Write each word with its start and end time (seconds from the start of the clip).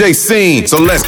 DJ 0.00 0.14
scene. 0.14 0.66
So 0.66 0.78
let's 0.78 1.02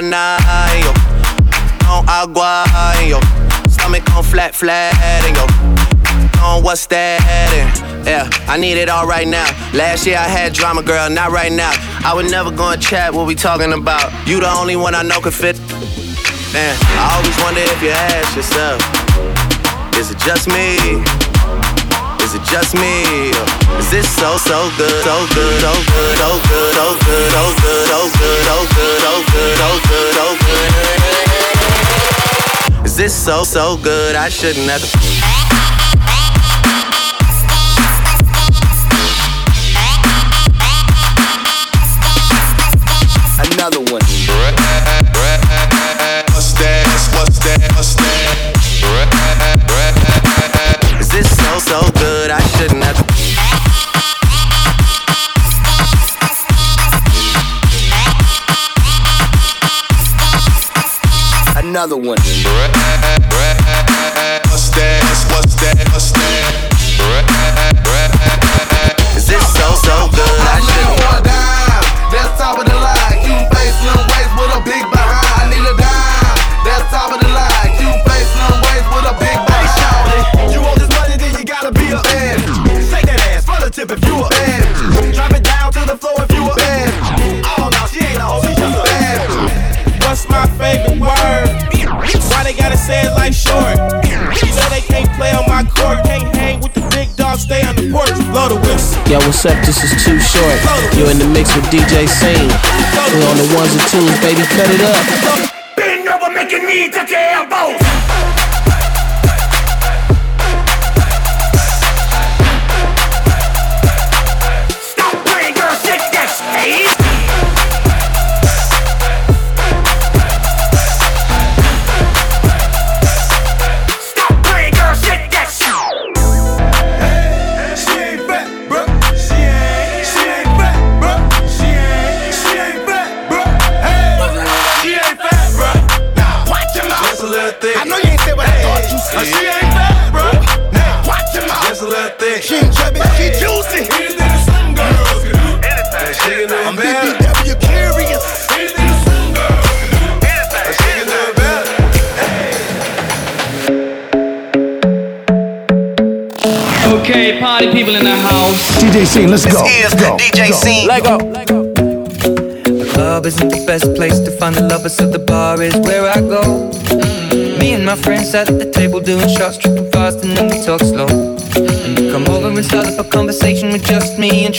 nine 0.00 0.82
yo. 0.82 0.92
Agua, 2.06 2.64
yo. 3.06 3.20
Stomach 3.68 4.04
on 4.16 4.22
flat 4.22 4.54
flat, 4.54 4.94
and 5.02 5.36
yo. 5.36 5.44
On 6.44 6.62
what's 6.62 6.86
that? 6.86 7.20
And, 7.24 8.06
yeah, 8.06 8.28
I 8.46 8.56
need 8.56 8.78
it 8.78 8.88
all 8.88 9.06
right 9.06 9.26
now. 9.26 9.46
Last 9.74 10.06
year 10.06 10.16
I 10.16 10.28
had 10.28 10.52
drama, 10.52 10.82
girl, 10.82 11.10
not 11.10 11.30
right 11.30 11.52
now. 11.52 11.72
I 12.04 12.12
would 12.14 12.30
never 12.30 12.50
go 12.50 12.70
and 12.70 12.80
chat 12.80 13.12
what 13.12 13.26
we 13.26 13.34
talking 13.34 13.72
about. 13.72 14.12
You 14.26 14.40
the 14.40 14.50
only 14.50 14.76
one 14.76 14.94
I 14.94 15.02
know 15.02 15.20
can 15.20 15.32
fit. 15.32 15.58
Man, 16.52 16.76
I 16.96 17.16
always 17.16 17.36
wonder 17.42 17.60
if 17.60 17.82
you 17.82 17.90
ask 17.90 18.36
yourself. 18.36 18.80
Is 19.98 20.10
it 20.10 20.18
just 20.18 20.48
me? 20.48 21.27
Is 22.28 22.34
it 22.34 22.44
just 22.44 22.74
me? 22.74 23.32
Is 23.78 23.90
this 23.90 24.06
so 24.06 24.36
so 24.36 24.68
good, 24.76 25.02
so 25.02 25.26
good, 25.32 25.60
so 25.62 25.72
good, 25.72 26.18
so 26.18 26.38
good, 26.46 26.74
so 26.74 26.92
good, 27.06 27.32
so 27.32 27.54
good, 27.56 27.88
so 27.88 28.04
good, 28.12 28.36
so 28.44 28.68
good, 28.68 29.00
so 29.00 29.24
good, 29.32 29.56
so 29.56 29.68
good, 29.88 30.12
so 30.12 30.36
good? 32.76 32.84
Is 32.84 32.94
this 32.98 33.14
so 33.14 33.44
so 33.44 33.78
good? 33.78 34.14
I 34.14 34.28
shouldn't 34.28 34.68
have 34.68 34.82
to. 34.82 35.57
Another 61.90 62.06
one. 62.06 62.77
Yo, 99.08 99.16
what's 99.20 99.46
up? 99.46 99.56
This 99.64 99.82
is 99.82 100.04
Too 100.04 100.20
Short. 100.20 100.60
You're 100.94 101.10
in 101.10 101.18
the 101.18 101.24
mix 101.32 101.56
with 101.56 101.64
DJ 101.72 102.06
Scene. 102.06 102.52
We're 103.16 103.30
on 103.30 103.38
the 103.38 103.54
ones 103.56 103.72
and 103.72 103.80
twos, 103.88 104.20
baby. 104.20 104.42
Cut 104.52 104.68
it 104.68 104.82
up. 104.82 105.47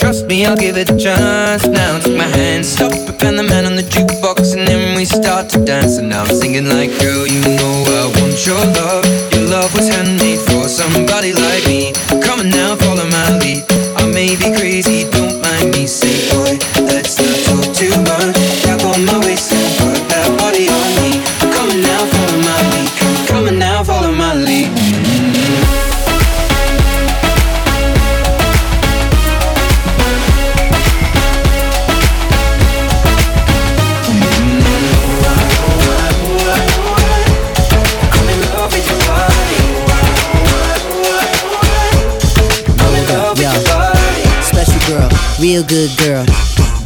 Trust 0.00 0.26
me, 0.26 0.46
I'll 0.46 0.56
give 0.56 0.76
it 0.78 0.90
a 0.90 0.96
chance. 0.96 1.66
Now 1.66 1.98
take 2.00 2.16
my 2.16 2.24
hand, 2.24 2.64
stop 2.64 2.92
it, 2.92 3.22
and 3.22 3.38
the 3.38 3.42
man 3.42 3.66
on 3.66 3.76
the 3.76 3.82
jukebox, 3.82 4.56
and 4.56 4.66
then 4.66 4.96
we 4.96 5.04
start 5.04 5.50
to 5.50 5.64
dance. 5.64 5.98
And 5.98 6.08
now 6.08 6.22
I'm 6.24 6.34
singing 6.34 6.66
like, 6.66 6.90
girl, 6.98 7.26
you 7.26 7.40
know 7.58 7.74
I 8.00 8.04
want 8.16 8.46
your 8.46 8.56
love. 8.56 8.64
Your 8.66 8.74
love 8.76 8.99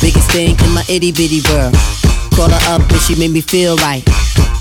Biggest 0.05 0.31
thing 0.33 0.53
in 0.53 0.71
my 0.77 0.85
itty 0.85 1.17
bitty 1.17 1.41
world. 1.49 1.73
Call 2.37 2.53
her 2.53 2.65
up 2.69 2.85
and 2.85 3.01
she 3.01 3.17
made 3.17 3.33
me 3.33 3.41
feel 3.41 3.75
right. 3.81 4.05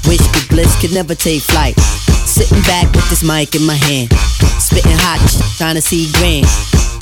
Wish 0.08 0.24
the 0.32 0.40
bliss 0.48 0.72
could 0.80 0.96
never 0.96 1.16
take 1.16 1.44
flight. 1.44 1.76
Sitting 2.24 2.64
back 2.64 2.88
with 2.96 3.04
this 3.12 3.28
mic 3.28 3.52
in 3.52 3.68
my 3.68 3.76
hand. 3.76 4.08
Spitting 4.56 4.96
hot, 5.04 5.20
trying 5.60 5.76
to 5.76 5.84
see 5.84 6.08
grand. 6.16 6.48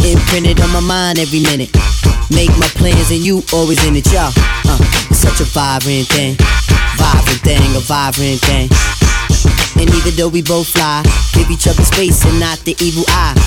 Imprinted 0.01 0.57
on 0.57 0.73
my 0.73 0.81
mind 0.81 1.19
every 1.21 1.45
minute. 1.45 1.69
Make 2.33 2.49
my 2.57 2.65
plans 2.81 3.13
and 3.13 3.21
you 3.21 3.45
always 3.53 3.77
in 3.85 3.93
it, 3.93 4.09
y'all. 4.09 4.33
Uh, 4.65 4.81
it's 5.13 5.21
such 5.21 5.37
a 5.37 5.45
vivrant 5.45 6.09
thing. 6.09 6.33
Vivrant 6.97 7.45
thing, 7.45 7.61
a 7.77 7.81
vivrant 7.85 8.41
thing. 8.41 8.65
And 9.77 9.85
even 9.85 10.17
though 10.17 10.33
we 10.33 10.41
both 10.41 10.65
fly, 10.65 11.05
give 11.37 11.45
each 11.53 11.69
other 11.69 11.85
space 11.85 12.25
and 12.25 12.39
not 12.39 12.57
the 12.65 12.73
evil 12.81 13.05
eye. 13.13 13.37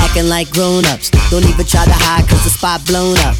Acting 0.00 0.32
like 0.32 0.48
grown 0.56 0.88
ups. 0.88 1.12
Don't 1.28 1.44
even 1.44 1.68
try 1.68 1.84
to 1.84 1.92
hide 1.92 2.24
cause 2.32 2.44
the 2.44 2.50
spot 2.50 2.80
blown 2.88 3.20
up. 3.28 3.36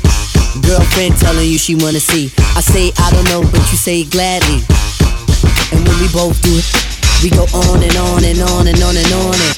Girlfriend 0.62 1.16
telling 1.18 1.48
you 1.48 1.58
she 1.58 1.74
wanna 1.74 1.98
see. 1.98 2.30
I 2.54 2.60
say 2.60 2.92
I 2.98 3.10
don't 3.10 3.24
know, 3.24 3.42
but 3.42 3.60
you 3.72 3.76
say 3.76 4.04
gladly. 4.04 4.62
And 5.72 5.86
when 5.86 5.98
we 6.00 6.08
both 6.12 6.40
do 6.42 6.54
it, 6.54 6.66
we 7.22 7.30
go 7.30 7.42
on 7.42 7.82
and 7.82 7.96
on 7.96 8.24
and 8.24 8.38
on 8.38 8.66
and 8.68 8.82
on 8.82 8.96
and 8.96 9.12
on 9.12 9.34
and 9.34 9.54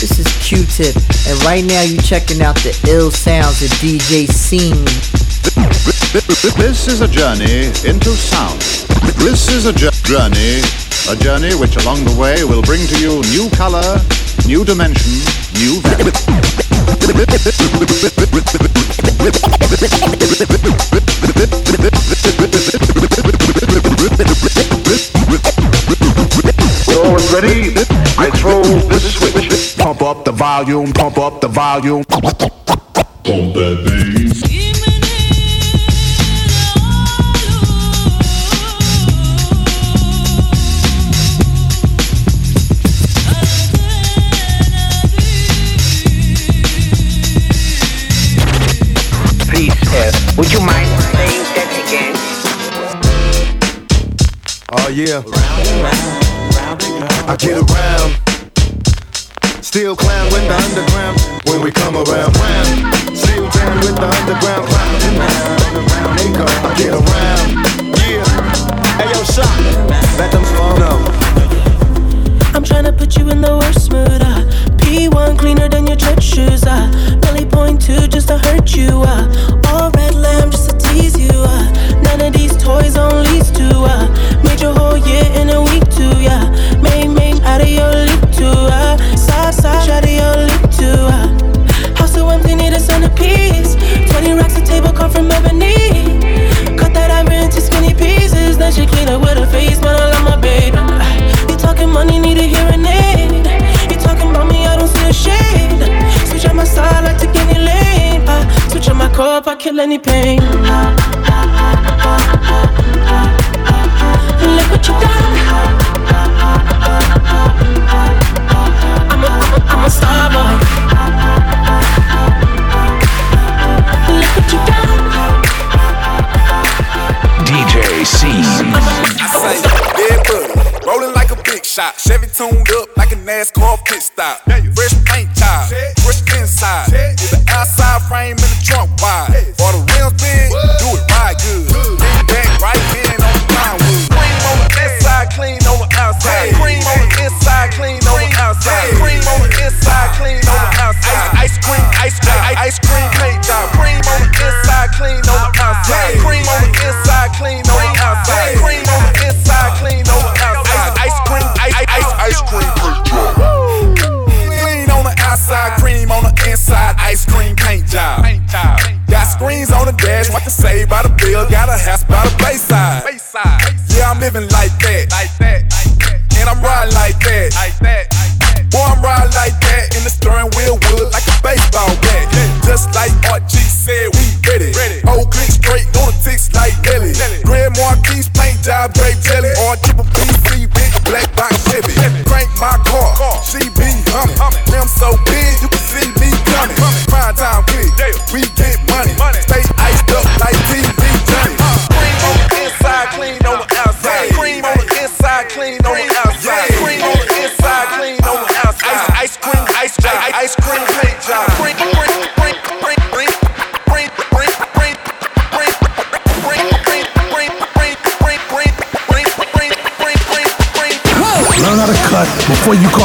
This 0.00 0.18
is 0.18 0.26
Q-Tip, 0.42 0.96
and 1.28 1.44
right 1.44 1.64
now 1.64 1.82
you're 1.82 2.02
checking 2.02 2.42
out 2.42 2.56
the 2.56 2.74
ill 2.88 3.10
sounds 3.10 3.62
of 3.62 3.70
DJ 3.78 4.26
Scene. 4.26 4.84
This 6.56 6.88
is 6.88 7.00
a 7.00 7.08
journey 7.08 7.66
into 7.88 8.10
sound. 8.10 8.60
This 9.18 9.48
is 9.48 9.66
a 9.66 9.72
journey, 9.72 10.62
a 11.08 11.16
journey 11.16 11.54
which 11.54 11.74
along 11.76 12.04
the 12.04 12.14
way 12.20 12.44
will 12.44 12.60
bring 12.62 12.86
to 12.86 13.00
you 13.00 13.22
new 13.32 13.48
color, 13.56 13.98
new 14.46 14.62
dimension, 14.62 15.12
new 15.56 15.80
value. 15.80 16.12
Always 26.92 27.32
ready? 27.32 27.72
I 28.18 28.30
throw 28.34 28.62
this 28.88 29.14
switch. 29.14 29.78
Pump 29.78 30.02
up 30.02 30.26
the 30.26 30.32
volume, 30.32 30.92
pump 30.92 31.16
up 31.16 31.40
the 31.40 31.48
volume. 31.48 32.04
Pump 32.04 33.54
that 33.54 33.82
bass. 33.84 34.67
Yeah. 54.98 55.22
I 57.28 57.36
get 57.38 57.54
around. 57.54 58.18
Still 59.62 59.94
clown 59.94 60.24
with 60.32 60.42
the 60.48 60.56
underground 60.56 61.20
when 61.46 61.62
we 61.62 61.70
come 61.70 61.94
around. 61.94 62.34
round. 62.36 63.16
Still 63.16 63.48
down 63.50 63.76
with 63.80 63.94
the. 63.94 64.08
Underground 64.08 64.77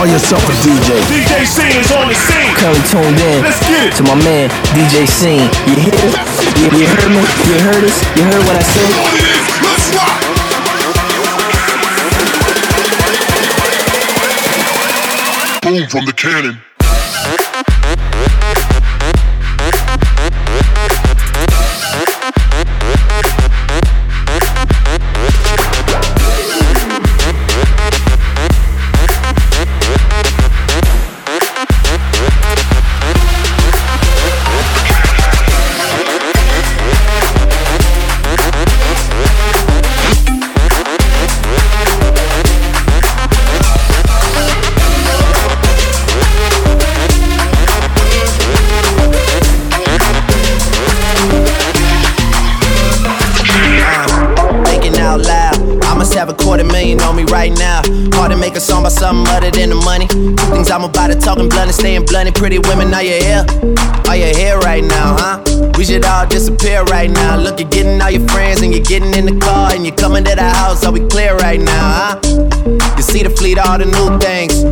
call 0.04 0.12
yourself 0.12 0.44
a 0.44 0.52
DJ. 0.68 1.00
DJ 1.08 1.46
C 1.48 1.64
is 1.80 1.92
on 1.92 2.10
the 2.10 2.16
scene. 2.16 2.54
Currently 2.60 2.84
tuned 2.92 3.20
in 3.20 3.42
Let's 3.42 3.60
get 3.60 3.88
it. 3.88 3.96
to 3.96 4.04
my 4.04 4.16
man 4.16 4.50
DJ 4.76 5.08
Scene. 5.08 5.48
You 5.68 5.76
hear? 5.80 5.96
You, 6.60 6.68
you 6.76 6.88
heard 6.92 7.08
me? 7.08 7.24
You 7.48 7.56
heard 7.64 7.84
us? 7.88 8.04
You 8.18 8.24
heard 8.28 8.44
what 8.44 8.58
I 8.58 8.64
said? 8.64 8.90
Let's 9.64 9.96
rock. 9.96 10.20
Boom 15.64 15.88
from 15.88 16.06
the 16.06 16.14
cannon. 16.14 16.73
Something 59.04 59.36
other 59.36 59.52
than 59.52 59.70
the 59.70 59.76
money. 59.84 60.08
Things 60.56 60.72
I'm 60.72 60.86
about 60.86 61.08
to 61.08 61.16
talking 61.16 61.50
blunt 61.50 61.68
and 61.68 61.76
staying 61.76 62.06
blunt. 62.06 62.34
Pretty 62.36 62.60
women, 62.60 62.94
are 62.94 63.04
you 63.04 63.20
here? 63.20 63.44
Are 64.08 64.16
you 64.16 64.32
here 64.32 64.58
right 64.60 64.84
now, 64.84 65.18
huh? 65.20 65.44
We 65.78 65.84
should 65.84 66.06
all 66.06 66.26
disappear 66.26 66.84
right 66.84 67.12
now. 67.12 67.36
Look, 67.36 67.60
you're 67.60 67.70
getting 67.70 68.02
all 68.02 68.10
your 68.10 68.26
friends 68.30 68.62
and 68.62 68.74
you're 68.74 68.86
getting 68.86 69.14
in 69.14 69.26
the 69.26 69.38
car 69.46 69.74
and 69.74 69.86
you're 69.86 69.96
coming 69.96 70.24
to 70.24 70.36
the 70.36 70.50
house. 70.50 70.86
Are 70.86 70.94
we 70.94 71.02
clear 71.08 71.36
right 71.36 71.60
now, 71.60 71.86
huh? 72.00 72.20
You 72.96 73.04
see 73.04 73.24
the 73.24 73.30
fleet, 73.30 73.58
all 73.60 73.78
the 73.78 73.92
new 73.92 74.08
things. 74.24 74.64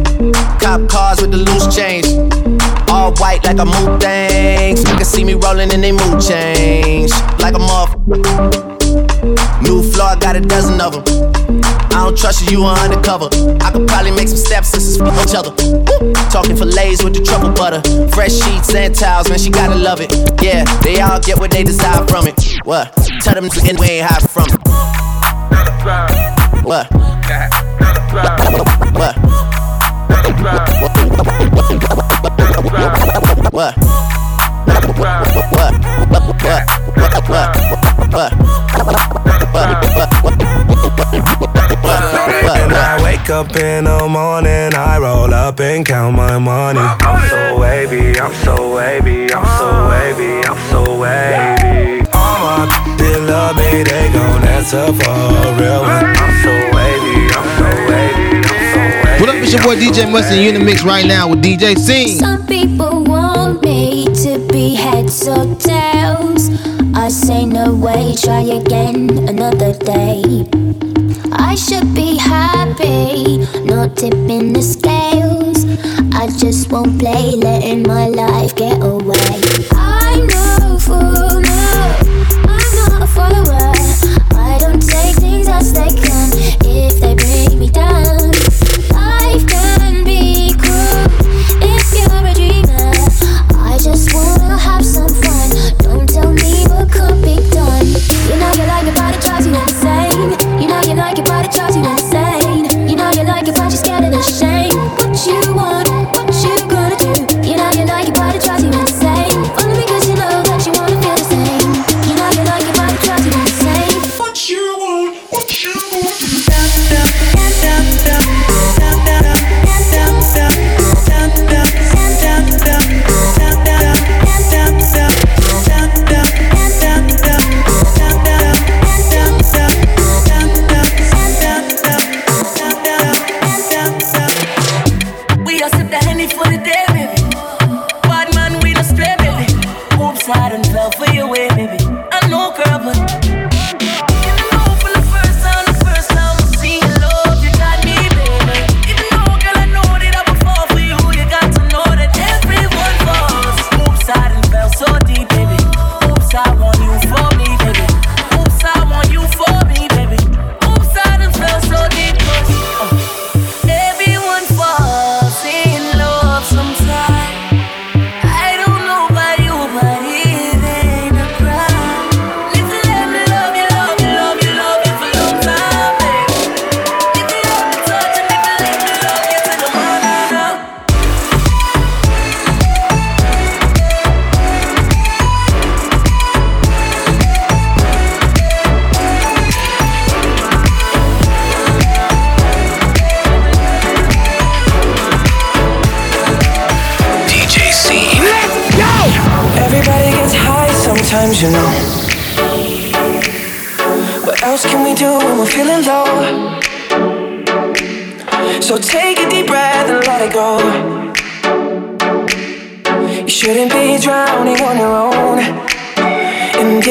Cop 0.64 0.88
cars 0.88 1.20
with 1.20 1.32
the 1.32 1.42
loose 1.48 1.68
change. 1.76 2.08
All 2.88 3.12
white 3.16 3.44
like 3.44 3.60
a 3.60 3.66
mood 3.66 4.00
things. 4.00 4.80
You 4.88 4.96
can 4.96 5.06
see 5.06 5.26
me 5.26 5.34
rolling 5.34 5.74
and 5.74 5.84
they 5.84 5.92
mood 5.92 6.22
change. 6.24 7.12
Like 7.44 7.56
a 7.56 7.60
motherfucker. 7.60 8.72
New 9.62 9.84
floor, 9.92 10.16
got 10.24 10.38
a 10.38 10.40
dozen 10.40 10.80
of 10.80 11.04
them. 11.04 11.51
I 11.92 12.06
don't 12.06 12.18
trust 12.18 12.50
you, 12.50 12.60
you 12.60 12.64
are 12.64 12.78
undercover. 12.78 13.30
I 13.60 13.72
could 13.72 13.88
probably 13.88 14.12
make 14.12 14.28
some 14.28 14.38
steps 14.38 14.70
since 14.70 14.96
it's 14.96 14.98
each 14.98 15.36
other. 15.36 15.52
Talking 16.32 16.56
fillets 16.56 17.04
with 17.04 17.14
the 17.14 17.22
truffle 17.24 17.52
butter. 17.52 17.82
Fresh 18.10 18.34
sheets 18.34 18.74
and 18.74 18.96
towels, 18.96 19.30
man, 19.30 19.40
she 19.40 19.50
gotta 19.50 19.76
love 19.76 20.00
it. 20.00 20.12
Yeah, 20.42 20.64
they 20.82 21.02
all 21.02 21.20
get 21.20 21.38
what 21.38 21.52
they 21.52 21.64
desire 21.64 22.06
from 22.08 22.28
it. 22.28 22.36
What? 22.64 22.96
Tell 23.22 23.36
them 23.36 23.50
to 23.50 23.62
we 23.80 23.88
ain't 23.88 24.08
hide 24.08 24.30
from 24.30 24.46
it. 24.48 24.62
What? 26.64 26.88
What? 26.92 27.52
What? 28.12 28.32
What? 29.02 29.16
What? 33.52 33.76
What? 33.76 33.76
What? 37.30 37.52
What? 38.12 38.32
What? 40.24 41.71
When 41.92 42.72
I 42.74 43.00
wake 43.04 43.30
up 43.30 43.56
in 43.58 43.84
the 43.84 44.08
morning, 44.08 44.74
I 44.74 44.98
roll 45.00 45.34
up 45.34 45.60
and 45.60 45.86
count 45.86 46.16
my 46.16 46.38
money. 46.38 46.80
I'm 46.80 47.30
so 47.30 47.60
wavy, 47.60 48.20
I'm 48.20 48.34
so 48.46 48.76
wavy, 48.76 49.34
I'm 49.34 49.46
so 49.60 49.90
wavy, 49.90 50.48
I'm 50.48 50.58
so 50.72 50.82
wavy. 50.98 52.08
All 52.14 52.38
my 52.40 52.68
bitches 52.98 53.28
love 53.28 53.56
me, 53.58 53.84
they 53.84 54.10
gon' 54.14 54.44
answer 54.48 54.88
for 54.94 55.10
a 55.12 55.60
real 55.60 55.82
one. 55.82 56.06
I'm 56.16 56.34
so 56.44 56.54
wavy, 56.76 57.18
I'm 57.36 57.48
so 57.60 57.68
wavy, 57.92 58.38
I'm 58.40 58.64
so 58.74 58.82
wavy. 59.04 59.20
What 59.22 59.30
up, 59.30 59.36
it's 59.36 59.52
your 59.54 59.62
boy 59.64 59.76
DJ 59.76 60.10
Mustard 60.10 60.38
in 60.38 60.56
Unimix 60.56 60.84
right 60.86 61.06
now 61.06 61.28
with 61.30 61.44
DJ 61.44 61.78
Scene. 61.78 62.18
Some 62.20 62.46
people 62.48 63.04
want 63.04 63.64
me 63.64 64.06
to 64.24 64.40
be 64.48 64.76
heads 64.76 65.28
or 65.28 65.56
tails. 65.56 66.50
I 66.96 67.10
say 67.10 67.46
no 67.46 67.74
way, 67.74 68.16
try 68.16 68.42
again 68.42 69.28
another 69.28 69.74
day. 69.74 70.48
I 71.52 71.56
should 71.56 71.94
be 71.94 72.16
happy, 72.16 73.40
not 73.66 73.98
tipping 73.98 74.54
the 74.54 74.62
scales. 74.62 75.66
I 76.16 76.28
just 76.40 76.72
won't 76.72 76.98
play, 76.98 77.32
letting 77.32 77.84
my 77.84 78.08
life 78.08 78.56
get 78.56 78.82
away. 78.82 79.42
I'm 79.74 80.28
no 80.28 80.80
fool, 80.80 81.42
no, 81.42 81.98
I'm 82.48 82.76
not 82.80 83.02
a 83.02 83.08
follower. 83.08 83.74
I 84.34 84.60
don't 84.62 84.80
take 84.82 85.18
things 85.18 85.50
as 85.50 85.74
they 85.74 85.90
come 85.90 86.21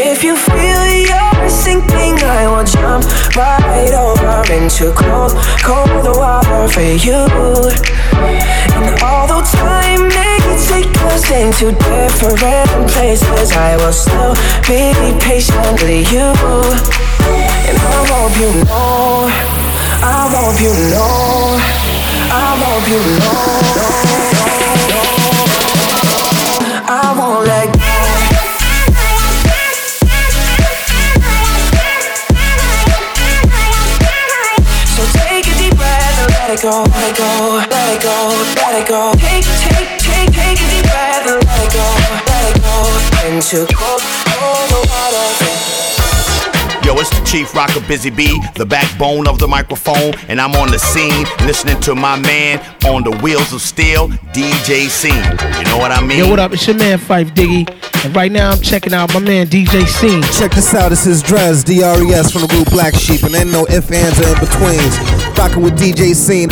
if 0.00 0.24
you 0.24 0.36
feel 0.36 0.82
you're 0.86 1.48
sinking, 1.48 2.16
I 2.24 2.48
will 2.48 2.64
jump 2.64 3.04
right 3.36 3.92
over 3.92 4.40
into 4.52 4.92
cold, 4.96 5.32
cold 5.60 6.16
water 6.16 6.68
for 6.68 6.80
you. 6.80 7.20
And 8.76 9.02
although 9.02 9.44
time 9.44 10.08
may 10.08 10.40
take 10.56 10.90
us 11.12 11.30
into 11.30 11.72
different 11.72 12.88
places, 12.88 13.52
I 13.52 13.76
will 13.76 13.92
still 13.92 14.34
be 14.64 14.92
patient 15.20 15.82
with 15.82 16.12
you. 16.12 16.32
And 17.68 17.76
I 17.76 17.98
hope 18.08 18.34
you 18.40 18.50
know, 18.64 19.28
I 20.02 20.28
hope 20.32 20.60
you 20.64 20.72
know, 20.92 21.60
I 22.32 22.56
hope 22.62 22.88
you 22.88 23.00
know. 24.34 24.39
It 36.60 36.64
go, 36.64 36.84
let 36.84 37.10
it 37.10 37.16
go, 37.16 37.56
let 37.70 37.96
it 37.96 38.02
go, 38.02 38.28
let 38.60 38.82
it 38.82 38.86
go. 38.86 39.12
Take, 39.16 39.44
take, 39.64 39.96
take, 39.96 40.28
take 40.28 40.60
a 40.60 40.68
deep 40.68 40.84
breath 40.84 41.26
and 41.26 41.40
let 41.40 41.64
it 41.64 41.72
go, 41.72 41.86
let 42.28 42.44
it 42.52 42.60
go. 42.60 42.76
Into 43.32 43.74
cold, 43.74 44.02
cold 44.36 44.86
water. 44.92 45.80
Yo, 46.84 46.94
it's 47.00 47.08
the 47.18 47.24
Chief 47.24 47.54
Rocker 47.54 47.80
Busy 47.88 48.10
Bee, 48.10 48.38
the 48.56 48.66
backbone 48.66 49.26
of 49.26 49.38
the 49.38 49.48
microphone, 49.48 50.12
and 50.28 50.38
I'm 50.38 50.54
on 50.56 50.70
the 50.70 50.78
scene 50.78 51.24
listening 51.46 51.80
to 51.80 51.94
my 51.94 52.18
man 52.18 52.60
on 52.84 53.04
the 53.04 53.16
wheels 53.22 53.54
of 53.54 53.62
steel, 53.62 54.08
DJ 54.34 54.88
Scene. 54.90 55.14
You 55.14 55.64
know 55.64 55.78
what 55.78 55.92
I 55.92 56.04
mean? 56.04 56.18
Yo, 56.18 56.28
what 56.28 56.40
up? 56.40 56.52
It's 56.52 56.66
your 56.66 56.76
man 56.76 56.98
Phife 56.98 57.30
Diggy, 57.30 57.70
and 58.04 58.14
right 58.14 58.30
now 58.30 58.50
I'm 58.50 58.60
checking 58.60 58.92
out 58.92 59.14
my 59.14 59.20
man 59.20 59.46
DJ 59.46 59.86
Scene. 59.86 60.22
Check 60.38 60.52
this 60.52 60.74
out, 60.74 60.90
this 60.90 61.06
is 61.06 61.22
Dres, 61.22 61.64
D-R-E-S 61.64 62.32
from 62.32 62.42
the 62.42 62.48
group 62.48 62.68
Black 62.68 62.94
Sheep, 62.94 63.22
and 63.22 63.34
ain't 63.34 63.50
no 63.50 63.64
ifs, 63.68 63.90
ands, 63.90 64.20
or 64.20 64.28
in-betweens. 64.28 65.19
Rocking 65.40 65.62
with 65.62 65.78
DJ 65.78 66.14
Scene. 66.14 66.50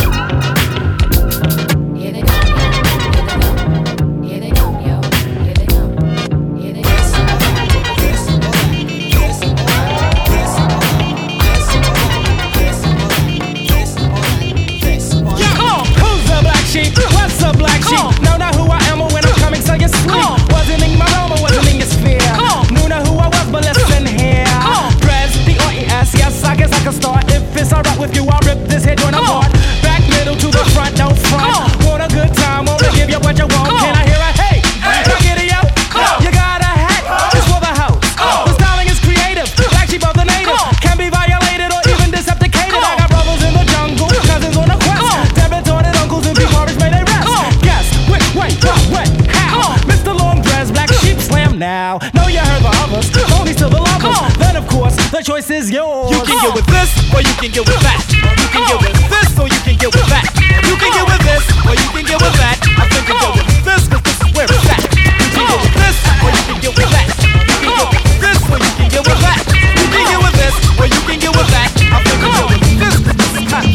Now. 51.59 51.99
Know 52.15 52.31
you 52.31 52.39
heard 52.39 52.63
the 52.63 52.71
others, 52.87 53.11
only 53.35 53.53
to 53.59 53.67
the 53.67 53.83
lovers. 53.83 54.15
Then 54.39 54.55
of 54.55 54.65
course 54.65 54.95
the 55.11 55.21
choice 55.21 55.51
is 55.51 55.69
yours. 55.69 56.09
You 56.09 56.23
can 56.23 56.39
get 56.39 56.55
with 56.55 56.65
this, 56.71 56.89
or 57.11 57.19
you 57.19 57.35
can 57.35 57.51
get 57.51 57.67
with 57.67 57.83
that. 57.83 57.99
You 58.15 58.47
can 58.47 58.63
get 58.63 58.79
with 58.79 58.95
this, 59.11 59.29
or 59.35 59.47
you 59.51 59.59
can 59.67 59.75
get 59.75 59.91
with 59.91 60.07
that. 60.07 60.23
You 60.63 60.75
can 60.79 60.89
get 60.95 61.03
with 61.03 61.21
this, 61.27 61.43
or 61.67 61.75
you 61.75 61.87
can 61.91 62.07
get 62.07 62.19
with 62.23 62.35
that. 62.39 62.57
I 62.63 62.87
think 62.87 63.03
you 63.11 63.19
go 63.19 63.35
with 63.35 63.51
this, 63.67 63.83
cause 63.91 64.01
this 64.07 64.17
is 64.23 64.31
where 64.31 64.47
it's 64.47 64.71
at. 64.71 64.87
You 64.95 65.27
can 65.35 65.43
get 65.51 65.59
with 65.59 65.75
this, 65.75 65.99
or 66.23 66.31
you 66.31 66.43
can 66.47 66.57
get 66.63 66.73
with 66.79 66.91
that. 66.95 67.07
You 67.19 67.59
can 67.59 67.75
get 67.75 67.91
with 67.91 68.23
this, 68.23 68.39
or 68.47 68.57
you 68.57 68.71
can 68.79 68.87
get 68.87 69.03
with 69.03 69.19
that. 69.19 69.43
You 69.51 69.87
can 69.91 70.03
get 70.07 70.19
with 70.23 70.35
this, 70.39 70.55
or 70.79 70.87
you 70.87 71.01
can 71.03 71.19
get 71.19 71.33
with 71.35 71.49
that. 71.51 71.69
I 71.75 71.99
think 72.07 72.23
you 72.23 72.31
go 72.31 72.47
with 72.47 72.63
this, 72.79 72.95
cause 73.03 73.17
this 73.19 73.35
is 73.35 73.45
hot. 73.51 73.67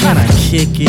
Can 0.00 0.16
I 0.16 0.26
kick 0.32 0.80
it? 0.80 0.88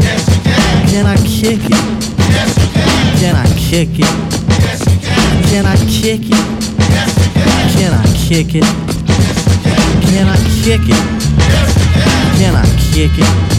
Yes, 0.00 0.24
you 0.32 0.40
can. 0.48 0.88
Can 0.88 1.04
I 1.04 1.16
kick 1.20 1.60
it? 1.60 1.84
Yes, 2.32 2.56
you 2.56 2.68
can. 2.72 3.20
Can 3.20 3.34
I 3.36 3.44
kick 3.60 4.00
it? 4.00 4.41
Can. 5.52 5.66
I 5.66 5.76
kick 5.76 6.22
it? 6.22 6.32
Can 7.74 7.92
I 7.92 8.06
kick 8.16 8.54
it? 8.54 8.64
Can 10.02 10.26
I 10.26 10.36
kick 10.62 10.88
it? 10.88 10.96
Can 12.38 12.54
I 12.56 12.64
kick 12.90 13.18
it? 13.18 13.51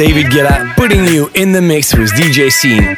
David 0.00 0.32
Guetta 0.32 0.74
putting 0.76 1.04
you 1.04 1.28
in 1.34 1.52
the 1.52 1.60
mix 1.60 1.94
with 1.94 2.10
DJ 2.12 2.50
Scene. 2.50 2.96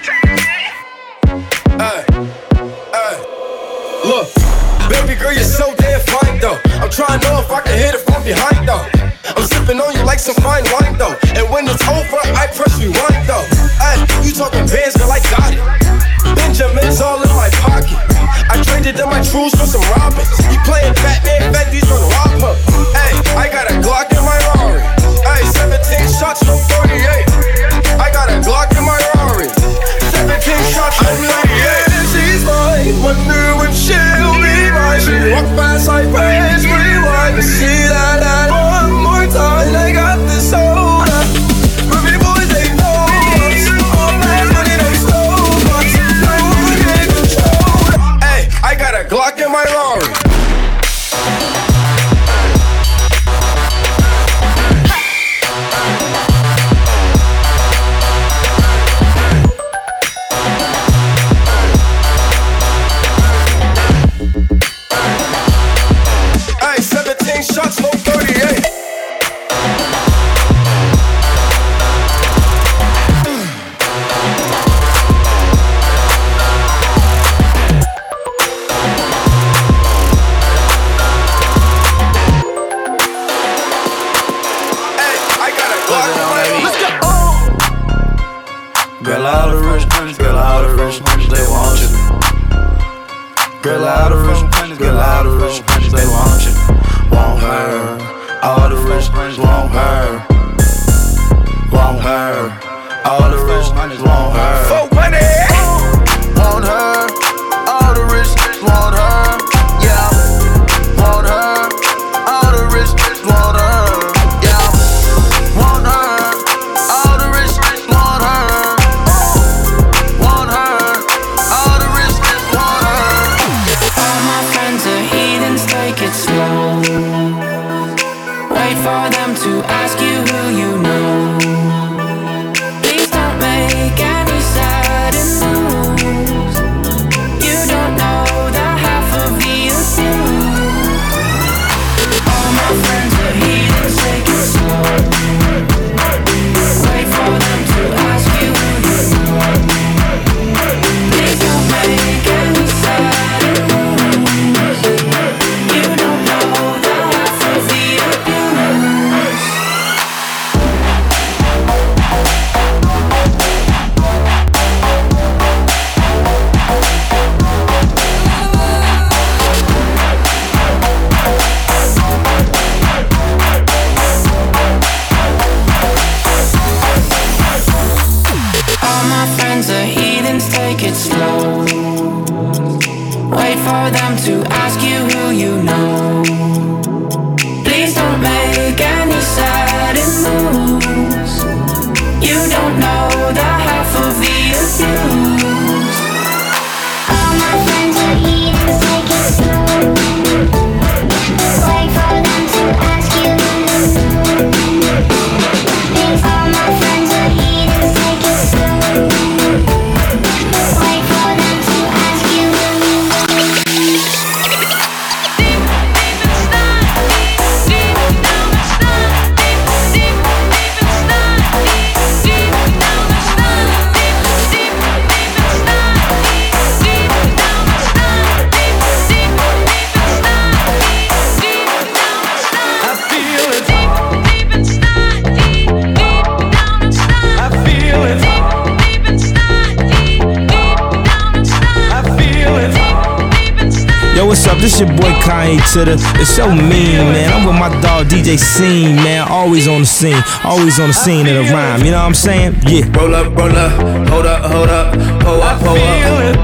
consider. 245.72 245.96
It's 246.20 246.30
so 246.30 246.48
mean, 246.48 246.98
man. 247.12 247.32
I'm 247.32 247.46
with 247.46 247.56
my 247.58 247.68
dog 247.80 248.06
DJ 248.06 248.38
Scene, 248.38 248.96
man. 248.96 249.26
Always 249.28 249.66
on 249.68 249.80
the 249.80 249.86
scene, 249.86 250.22
always 250.44 250.78
on 250.78 250.88
the 250.88 250.94
scene 250.94 251.26
of 251.26 251.34
the 251.34 251.52
rhyme. 251.52 251.82
You 251.82 251.92
know 251.92 251.98
what 251.98 252.06
I'm 252.06 252.14
saying? 252.14 252.56
Yeah. 252.66 252.84
Roll 252.96 253.14
up, 253.14 253.34
roll 253.36 253.56
up, 253.56 253.72
hold 254.08 254.26
up, 254.26 254.50
hold 254.50 254.68
up, 254.68 254.92
pull 255.20 255.42
up, 255.42 255.60
pull 255.60 255.76
up. 255.76 256.36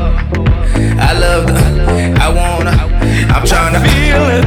I 1.01 1.13
love 1.13 1.47
the, 1.47 1.55
I 2.21 2.29
wanna, 2.29 2.71
I'm 3.35 3.45
tryna 3.45 3.81
feel 3.85 4.29
it. 4.39 4.47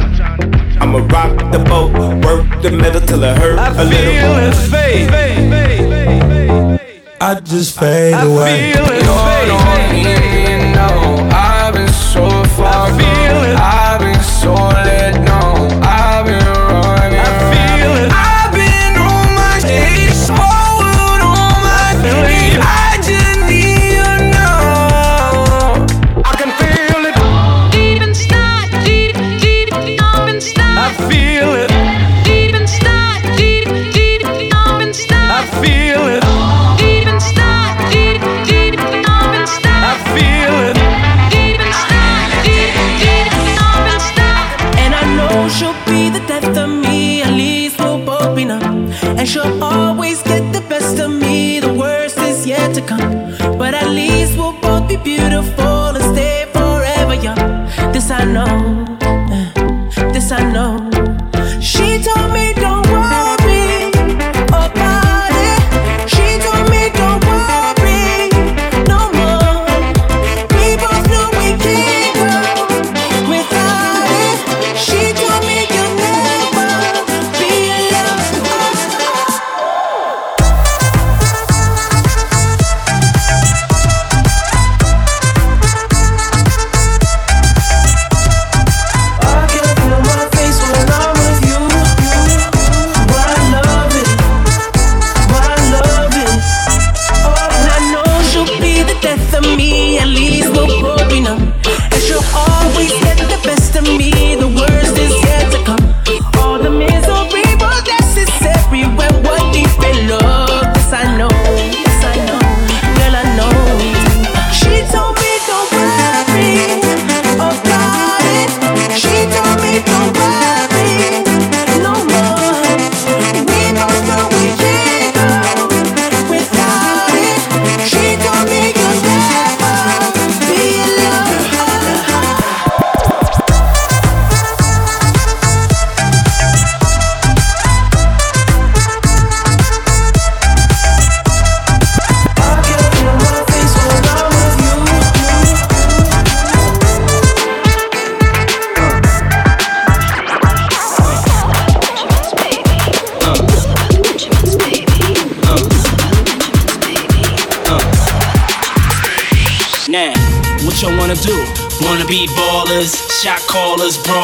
I'ma 0.80 0.98
rock 0.98 1.52
the 1.52 1.58
boat, 1.58 1.92
work 2.24 2.62
the 2.62 2.70
metal 2.72 3.00
till 3.00 3.22
it 3.22 3.36
hurt 3.38 3.58
I 3.58 3.68
a 3.68 3.84
little. 3.84 3.94
I 3.94 3.94
feel 4.10 4.36
it 4.38 4.54
fade. 4.70 5.10
I 7.20 7.40
just 7.40 7.78
fade 7.78 8.14
I 8.14 8.22
away. 8.24 8.72
Feel 8.72 8.84
it 8.86 9.04
fade. 10.16 10.21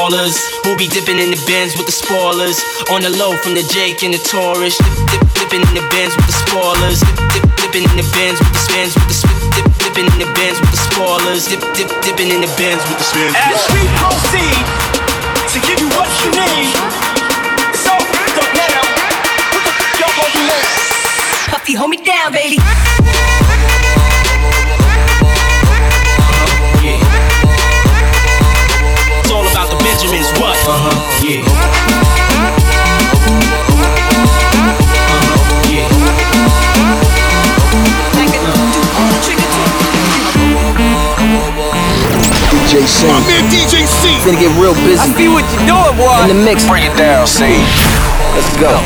ballers 0.09 0.41
who 0.65 0.77
be 0.77 0.89
dipping 0.89 1.19
in 1.19 1.31
the 1.31 1.41
bins 1.47 1.77
with 1.77 1.87
the 1.87 1.93
spoilers. 1.93 2.57
On 2.91 3.01
the 3.03 3.13
low 3.21 3.37
from 3.45 3.55
the 3.55 3.65
Jake 3.69 4.03
and 4.03 4.15
the 4.15 4.19
Taurus. 4.19 4.77
Dip, 4.81 4.97
dip, 5.13 5.23
dipping 5.37 5.63
in 5.69 5.75
the 5.77 5.85
bins 5.93 6.17
with 6.17 6.27
the 6.27 6.37
spoilers. 6.49 7.01
Dip, 7.01 7.17
dip, 7.33 7.45
dipping 7.61 7.85
in 7.85 7.97
the 8.01 8.09
bins 8.17 8.41
with 8.41 8.53
the 8.53 8.63
spins 8.65 8.95
with 8.97 9.09
the. 9.09 9.17
Dip, 9.53 9.69
dipping 9.85 10.09
in 10.09 10.19
the 10.19 10.31
bins 10.33 10.57
with 10.61 10.73
the 10.73 10.81
spoilers. 10.81 11.49
Dip, 11.49 11.61
dip, 11.77 11.91
dipping 12.01 12.33
in 12.33 12.41
the 12.41 12.51
bins 12.57 12.81
with 12.89 12.99
the 12.99 13.07
spins. 13.07 13.37
As 13.37 13.61
we 13.69 13.85
proceed 14.01 14.65
to 15.53 15.59
give 15.61 15.77
you 15.77 15.91
what 15.93 16.09
you 16.25 16.31
need. 16.33 16.73
So 17.77 17.93
don't 18.33 18.53
let 18.57 18.71
out. 18.81 18.89
The 19.53 19.73
fuck 19.77 19.93
y'all 20.01 20.15
gonna 20.17 20.33
do 20.33 20.43
next? 20.49 21.53
Puffy, 21.53 21.75
hold 21.77 21.91
me 21.91 22.01
down, 22.01 22.33
baby. 22.33 22.57
regiments, 29.99 30.31
what? 30.39 30.55
Uh-huh, 30.69 30.95
yeah. 31.27 31.43
DJ 42.55 42.87
C. 42.87 43.07
My 43.09 43.19
man 43.27 43.51
DJ 43.51 43.87
C. 43.87 44.15
Gonna 44.25 44.39
get 44.39 44.55
real 44.61 44.75
busy. 44.75 45.01
I 45.01 45.07
see 45.17 45.29
what 45.29 45.43
you're 45.51 45.67
doing, 45.67 45.97
boy. 45.97 46.23
In 46.23 46.29
the 46.29 46.45
mix. 46.45 46.65
Bring 46.69 46.85
it 46.85 46.97
down, 46.97 47.27
C. 47.27 47.59
Let's 48.35 48.57
go. 48.57 48.79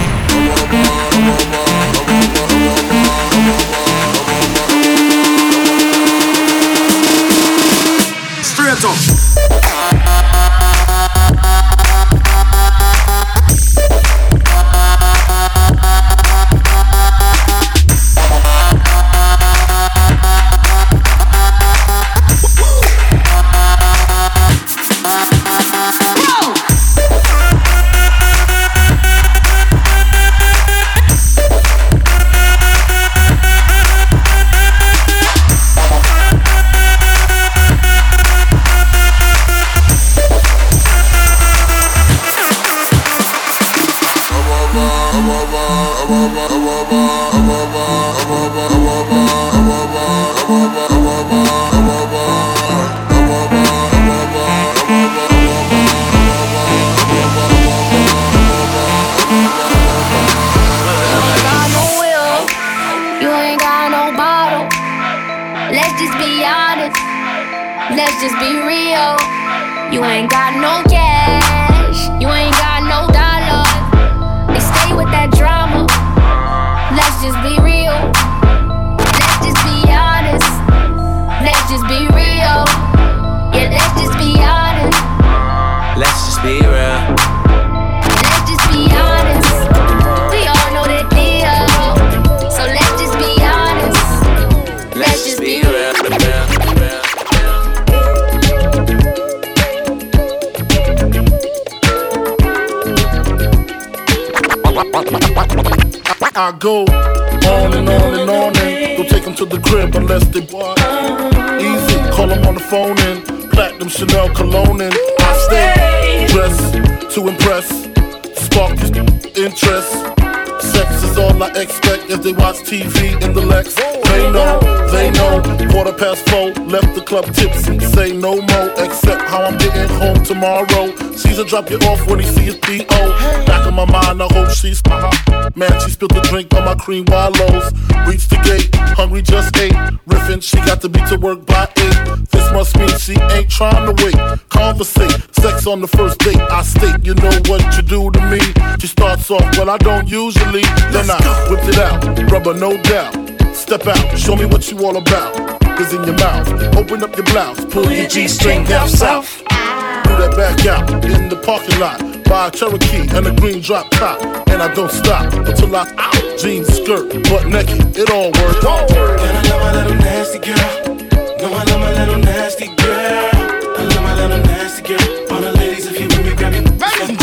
Got 140.72 140.80
to 140.80 140.88
be 140.88 141.00
to 141.00 141.18
work 141.18 141.44
by 141.44 141.68
eight. 141.76 142.30
This 142.30 142.50
must 142.50 142.78
mean 142.78 142.88
she 142.98 143.12
ain't 143.12 143.50
trying 143.50 143.94
to 143.94 144.02
wait. 144.02 144.16
Conversate, 144.48 145.22
sex 145.34 145.66
on 145.66 145.82
the 145.82 145.86
first 145.86 146.18
date. 146.20 146.40
I 146.40 146.62
state, 146.62 147.04
you 147.04 147.14
know 147.16 147.30
what 147.46 147.76
you 147.76 147.82
do 147.82 148.10
to 148.10 148.20
me. 148.30 148.40
She 148.80 148.86
starts 148.86 149.30
off, 149.30 149.42
well, 149.58 149.68
I 149.68 149.76
don't 149.76 150.08
usually. 150.08 150.62
Then 150.90 151.10
I 151.10 151.46
whip 151.50 151.60
it 151.68 151.78
out, 151.78 152.32
rubber, 152.32 152.54
no 152.54 152.82
doubt 152.84 153.31
Step 153.72 153.86
out, 153.86 154.18
show 154.18 154.36
me 154.36 154.44
what 154.44 154.70
you 154.70 154.76
all 154.84 154.98
about. 154.98 155.34
Cause 155.78 155.94
in 155.94 156.04
your 156.04 156.18
mouth. 156.18 156.46
Open 156.76 157.02
up 157.02 157.16
your 157.16 157.24
blouse, 157.24 157.64
pull 157.72 157.90
your 157.90 158.06
G 158.06 158.28
string 158.28 158.64
down 158.64 158.86
south. 158.86 159.38
Do 159.38 160.12
that 160.20 160.34
back 160.36 160.66
out 160.66 161.02
in 161.06 161.30
the 161.30 161.36
parking 161.36 161.80
lot. 161.80 161.98
Buy 162.24 162.48
a 162.48 162.50
Cherokee 162.50 163.08
and 163.16 163.26
a 163.26 163.32
green 163.32 163.62
drop 163.62 163.90
top. 163.92 164.20
And 164.50 164.60
I 164.60 164.74
don't 164.74 164.90
stop 164.90 165.32
until 165.32 165.74
I 165.74 165.90
out. 165.96 166.38
Jeans, 166.38 166.68
skirt, 166.68 167.14
butt 167.30 167.48
naked, 167.48 167.96
it 167.96 168.10
all 168.10 168.28
works. 168.44 168.60
It. 168.60 169.00
And 169.24 169.38
I 169.38 169.42
love 169.48 169.62
my 169.62 169.72
little 169.72 169.96
nasty 170.04 170.38
girl. 170.38 170.96
No, 171.40 171.54
I 171.56 171.64
love 171.64 171.80
my 171.80 171.92
little 171.94 172.18
nasty 172.18 172.66
girl. 172.76 173.30
I 173.72 173.84
love 173.88 174.02
my 174.02 174.14
little 174.20 174.44
nasty 174.52 174.82
girl. 174.82 175.32
All 175.32 175.40
the 175.40 175.50
ladies, 175.52 175.86
if 175.86 175.98
you 175.98 176.08
with 176.08 176.26
me, 176.26 176.34
grab 176.36 176.52
me. 176.52 176.60
Ladies 176.60 177.16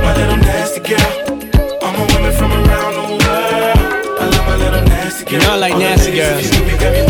my 0.00 0.16
little 0.16 0.38
nasty 0.38 0.80
girl. 0.80 1.17
You're 5.30 5.40
not 5.42 5.58
like 5.58 5.76
nasty 5.76 6.12
girls. 6.12 7.07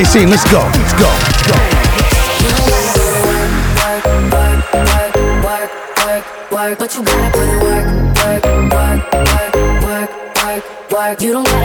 Let's 0.00 0.14
go. 0.14 0.20
Let's 0.24 0.44
go. 0.46 0.58
Let's 0.58 0.94
go. 0.94 1.60
But 6.78 6.94
you 6.94 7.02
gotta 7.04 7.30
put 7.32 7.48
work, 7.60 7.86
work, 8.16 8.44
work, 8.72 9.02
work, 9.12 9.52
work, 9.84 10.10
work, 10.42 10.90
work. 10.90 11.20
You 11.20 11.32
don't 11.32 11.59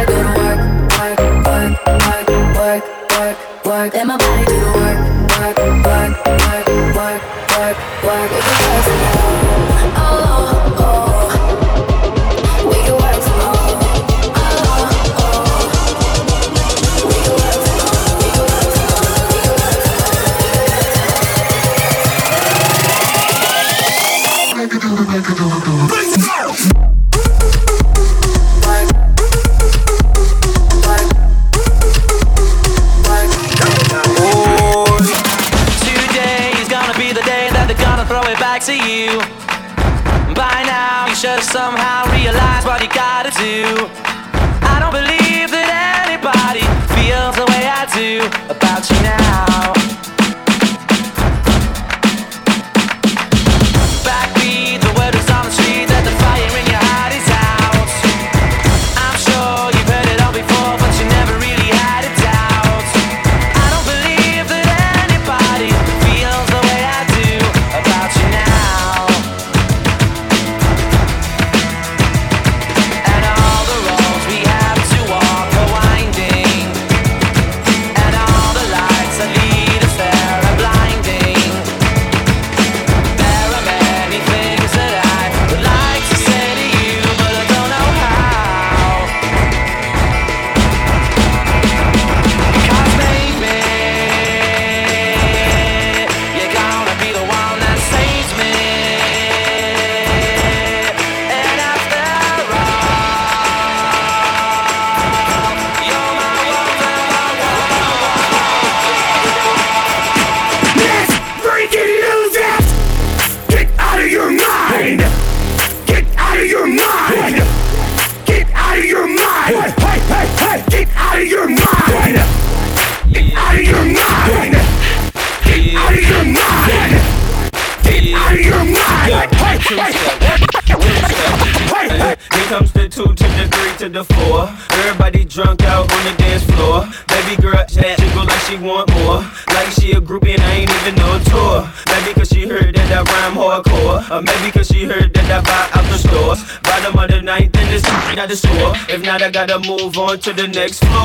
gotta 149.35 149.59
move 149.67 149.97
on 149.97 150.17
to 150.17 150.31
the 150.31 150.47
next 150.47 150.81
floor. 150.85 151.04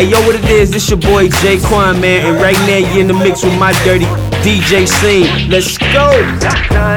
Hey, 0.00 0.08
yo, 0.08 0.18
what 0.24 0.34
it 0.34 0.48
is? 0.48 0.70
This 0.70 0.88
your 0.88 0.98
boy 0.98 1.28
Jay 1.44 1.60
Quan, 1.60 2.00
man, 2.00 2.24
and 2.24 2.40
right 2.40 2.56
now 2.64 2.78
you 2.78 3.02
in 3.02 3.06
the 3.06 3.12
mix 3.12 3.44
with 3.44 3.52
my 3.58 3.76
dirty 3.84 4.06
DJ 4.40 4.88
scene. 4.88 5.50
Let's 5.50 5.76
go. 5.76 6.08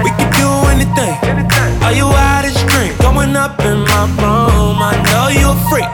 We 0.07 0.11
can 0.15 0.31
do 0.39 0.47
anything. 0.71 1.11
Are 1.83 1.91
you 1.91 2.07
out 2.07 2.47
of 2.47 2.55
drink? 2.71 2.97
Going 2.99 3.35
up 3.35 3.59
in 3.59 3.83
my 3.91 4.07
room. 4.23 4.79
I 4.79 4.95
know 5.11 5.27
you 5.27 5.51
a 5.51 5.57
freak. 5.67 5.91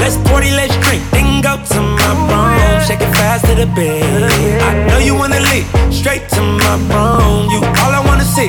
Let's 0.00 0.16
party, 0.24 0.50
let's 0.52 0.72
drink. 0.88 1.04
Then 1.10 1.42
go 1.42 1.60
to 1.60 1.80
my 1.84 2.16
room. 2.16 2.80
Shake 2.88 3.02
it 3.02 3.12
fast 3.12 3.44
to 3.44 3.54
the 3.54 3.66
bed. 3.76 4.32
I 4.62 4.88
know 4.88 4.96
you 5.04 5.14
wanna 5.14 5.40
leave. 5.52 5.68
Straight 5.92 6.30
to 6.30 6.40
my 6.40 6.80
room. 6.88 7.50
You 7.52 7.60
all 7.60 7.92
I 7.92 8.00
wanna 8.06 8.24
see. 8.24 8.48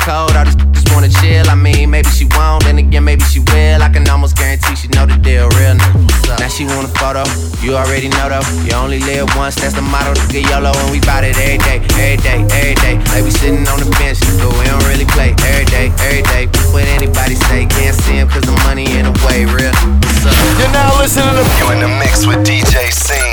Cold. 0.00 0.32
All 0.36 0.44
these 0.44 0.56
just 0.56 0.88
wanna 0.92 1.08
chill. 1.08 1.48
I 1.48 1.54
mean, 1.54 1.90
maybe 1.90 2.08
she 2.10 2.26
won't, 2.36 2.64
then 2.64 2.78
again, 2.78 3.04
maybe 3.04 3.24
she 3.24 3.40
will. 3.40 3.82
I 3.82 3.88
can 3.88 4.08
almost 4.08 4.36
guarantee 4.36 4.74
she 4.76 4.88
know 4.88 5.06
the 5.06 5.16
deal, 5.20 5.48
real 5.60 5.76
nigga. 5.76 6.38
Now 6.40 6.48
she 6.48 6.64
want 6.64 6.88
a 6.88 6.92
photo, 6.96 7.24
you 7.60 7.76
already 7.76 8.08
know 8.08 8.28
though. 8.28 8.44
You 8.64 8.72
only 8.74 9.00
live 9.00 9.28
once, 9.36 9.56
that's 9.56 9.74
the 9.74 9.82
motto. 9.82 10.14
Get 10.32 10.48
YOLO, 10.48 10.72
and 10.72 10.90
we 10.90 11.00
bout 11.00 11.24
it 11.24 11.36
every 11.36 11.58
day, 11.58 11.78
every 12.00 12.16
day, 12.22 12.38
every 12.50 12.76
day. 12.80 12.94
Like 13.12 13.24
we 13.24 13.30
sitting 13.30 13.66
on 13.68 13.78
the 13.80 13.90
bench, 14.00 14.20
but 14.40 14.50
we 14.56 14.64
don't 14.64 14.84
really 14.88 15.06
play 15.06 15.34
every 15.46 15.66
day, 15.68 15.92
every 16.00 16.24
day. 16.32 16.48
What 16.72 16.86
anybody 16.88 17.34
say, 17.48 17.66
can't 17.66 17.94
see 17.94 18.18
him 18.20 18.28
cause 18.28 18.44
the 18.44 18.56
money 18.64 18.86
in 18.96 19.04
the 19.06 19.14
way, 19.26 19.44
real. 19.44 19.74
What's 19.74 20.26
up? 20.26 20.34
You're 20.58 20.72
now 20.72 20.96
listening 20.98 21.34
to 21.36 21.44
You 21.58 21.66
in 21.72 21.80
the 21.80 21.90
mix 22.00 22.26
with 22.26 22.40
DJ 22.46 22.90
Scene. 22.90 23.29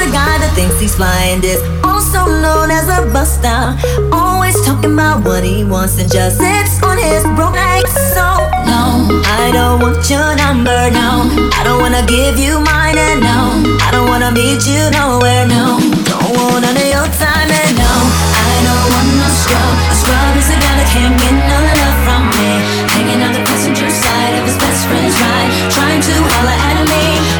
A 0.00 0.08
guy 0.08 0.38
that 0.40 0.52
thinks 0.56 0.80
he's 0.80 0.96
flying 0.96 1.40
this, 1.40 1.60
also 1.84 2.24
known 2.24 2.72
as 2.72 2.88
a 2.88 3.04
buster. 3.12 3.76
Always 4.12 4.56
talking 4.64 4.94
about 4.96 5.24
what 5.24 5.44
he 5.44 5.64
wants 5.64 6.00
and 6.00 6.10
just 6.10 6.40
sits 6.40 6.80
on 6.82 6.96
his 6.96 7.22
broke 7.36 7.52
legs. 7.52 7.92
So 8.16 8.24
no, 8.64 9.04
I 9.28 9.52
don't 9.52 9.84
want 9.84 10.00
your 10.08 10.32
number. 10.40 10.88
No, 10.96 11.28
I 11.52 11.60
don't 11.64 11.84
wanna 11.84 12.04
give 12.08 12.40
you 12.40 12.64
mine. 12.64 12.96
And 12.96 13.20
no, 13.20 13.60
I 13.84 13.92
don't 13.92 14.08
wanna 14.08 14.32
meet 14.32 14.64
you 14.64 14.88
nowhere. 14.88 15.44
No, 15.44 15.76
don't 16.08 16.32
want 16.32 16.64
none 16.64 16.76
of 16.80 16.88
your 16.88 17.08
time. 17.20 17.50
And 17.52 17.74
no, 17.76 17.92
I 17.92 18.52
don't 18.64 18.86
want 18.88 19.10
no 19.20 19.28
scrub. 19.42 19.74
A 19.92 19.94
scrub 20.00 20.32
is 20.40 20.48
a 20.48 20.56
guy 20.56 20.74
that 20.80 20.88
can't 20.88 21.16
get 21.20 21.34
no 21.44 21.58
love 21.60 21.98
from 22.08 22.22
me. 22.32 22.48
Hanging 22.88 23.20
on 23.20 23.32
the 23.36 23.42
passenger 23.44 23.90
side 23.92 24.34
of 24.40 24.48
his 24.48 24.56
best 24.56 24.80
friend's 24.88 25.16
ride, 25.20 25.50
trying 25.68 26.00
to 26.00 26.14
holler 26.24 26.56
at 26.56 26.88
me. 26.88 27.39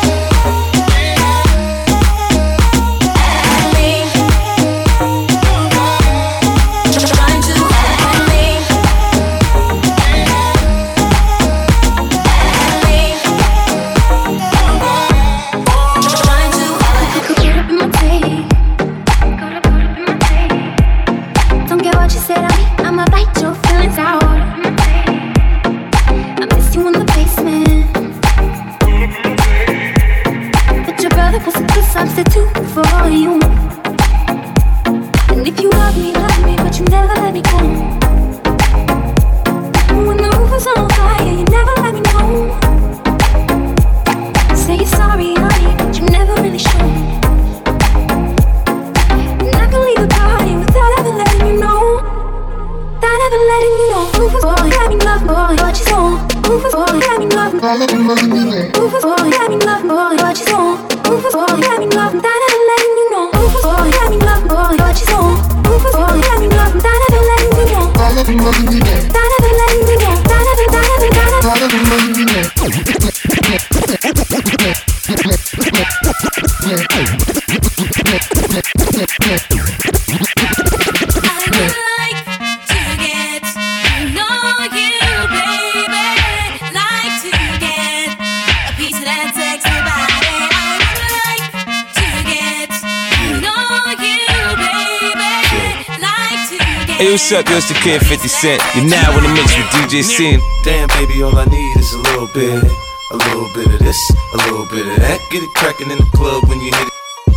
What's 97.31 97.47
up? 97.47 97.49
Yo, 97.49 97.63
it's 97.63 97.71
the 97.71 97.79
kid 97.79 98.03
50 98.03 98.27
Cent. 98.27 98.59
You're 98.75 98.91
now 98.91 99.07
in 99.15 99.23
the 99.23 99.31
mix 99.31 99.55
with 99.55 99.71
DJ 99.71 100.03
Scene. 100.03 100.43
Damn, 100.67 100.91
baby, 100.99 101.23
all 101.23 101.31
I 101.31 101.47
need 101.47 101.79
is 101.79 101.95
a 101.95 102.03
little 102.11 102.27
bit. 102.27 102.59
A 102.59 103.15
little 103.15 103.47
bit 103.55 103.71
of 103.71 103.79
this, 103.79 103.95
a 104.35 104.37
little 104.51 104.67
bit 104.67 104.83
of 104.83 104.99
that. 104.99 105.15
Get 105.31 105.39
it 105.39 105.47
crackin' 105.55 105.87
in 105.87 105.95
the 105.95 106.11
club 106.11 106.43
when 106.51 106.59
you 106.59 106.75
hit 106.75 106.91
it. 106.91 107.33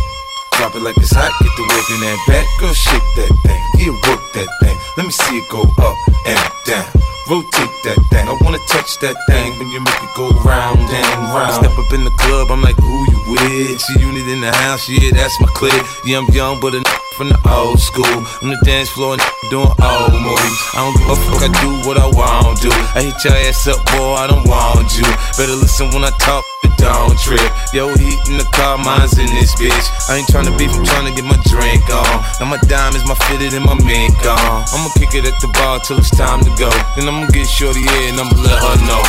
Drop 0.59 0.75
it 0.75 0.83
like 0.83 0.99
it's 0.99 1.15
hot, 1.15 1.31
get 1.39 1.47
the 1.55 1.63
work 1.63 1.87
in 1.95 1.99
that 2.03 2.19
back. 2.27 2.43
Girl, 2.59 2.75
shake 2.75 3.07
that 3.23 3.31
thing, 3.47 3.63
yeah, 3.79 3.95
work 4.11 4.19
that 4.35 4.51
thing. 4.59 4.75
Let 4.99 5.07
me 5.07 5.15
see 5.15 5.39
it 5.39 5.47
go 5.47 5.63
up 5.63 5.95
and 6.27 6.43
down. 6.67 6.91
Rotate 7.31 7.71
that 7.87 7.99
thing, 8.11 8.27
I 8.27 8.35
wanna 8.43 8.59
touch 8.67 8.99
that 8.99 9.15
thing 9.31 9.55
when 9.55 9.71
you 9.71 9.79
make 9.79 9.95
it 10.03 10.11
go 10.19 10.27
round 10.43 10.91
and 10.91 11.19
round. 11.31 11.55
Step 11.55 11.71
up 11.71 11.87
in 11.95 12.03
the 12.03 12.11
club, 12.19 12.51
I'm 12.51 12.59
like, 12.59 12.75
who 12.75 12.99
you 13.15 13.19
with? 13.31 13.79
G-Unit 13.79 14.27
in 14.27 14.43
the 14.43 14.51
house, 14.51 14.91
yeah, 14.91 15.15
that's 15.15 15.39
my 15.39 15.47
clique. 15.55 15.87
Yeah, 16.03 16.19
I'm 16.19 16.27
young, 16.35 16.59
but 16.59 16.75
a 16.75 16.83
from 17.15 17.29
the 17.29 17.39
old 17.47 17.79
school. 17.79 18.03
On 18.43 18.49
the 18.51 18.59
dance 18.65 18.89
floor 18.89 19.13
and 19.13 19.21
doing 19.49 19.71
old 19.77 20.15
moves. 20.15 20.59
I 20.73 20.83
don't 20.83 20.95
give 20.97 21.09
a 21.09 21.17
fuck, 21.29 21.41
I 21.45 21.49
do 21.61 21.69
what 21.87 21.97
I 21.97 22.07
want 22.07 22.61
to. 22.65 22.69
I 22.97 23.05
hit 23.05 23.17
your 23.23 23.33
ass 23.45 23.67
up, 23.67 23.79
boy, 23.93 24.15
I 24.17 24.27
don't 24.27 24.45
want 24.47 24.89
you. 24.97 25.07
Better 25.37 25.55
listen 25.55 25.91
when 25.93 26.03
I 26.03 26.11
talk, 26.19 26.43
down 26.77 27.15
trip. 27.17 27.41
Yo, 27.73 27.89
heat 27.95 28.19
in 28.29 28.37
the 28.37 28.47
car, 28.53 28.77
mine's 28.77 29.17
in 29.17 29.29
this 29.37 29.53
bitch. 29.55 29.87
I 30.09 30.21
ain't 30.21 30.27
tryna 30.27 30.57
beef, 30.57 30.71
I'm 30.73 30.85
tryna 30.85 31.15
get 31.15 31.25
my 31.25 31.37
drink 31.49 31.85
on. 31.89 32.15
Now 32.39 32.47
my 32.49 32.59
diamonds, 32.69 33.05
my 33.07 33.15
fitted, 33.27 33.53
and 33.53 33.65
my 33.65 33.75
mink 33.85 34.17
on. 34.25 34.65
I'ma 34.73 34.89
kick 34.97 35.13
it 35.15 35.25
at 35.25 35.37
the 35.41 35.49
bar 35.53 35.79
till 35.79 35.97
it's 35.97 36.13
time 36.13 36.41
to 36.43 36.51
go. 36.57 36.69
Then 36.95 37.07
I'ma 37.09 37.27
get 37.31 37.47
shorty 37.47 37.81
here 37.81 38.09
and 38.09 38.19
I'ma 38.19 38.35
let 38.41 38.59
her 38.59 38.77
know. 38.85 39.03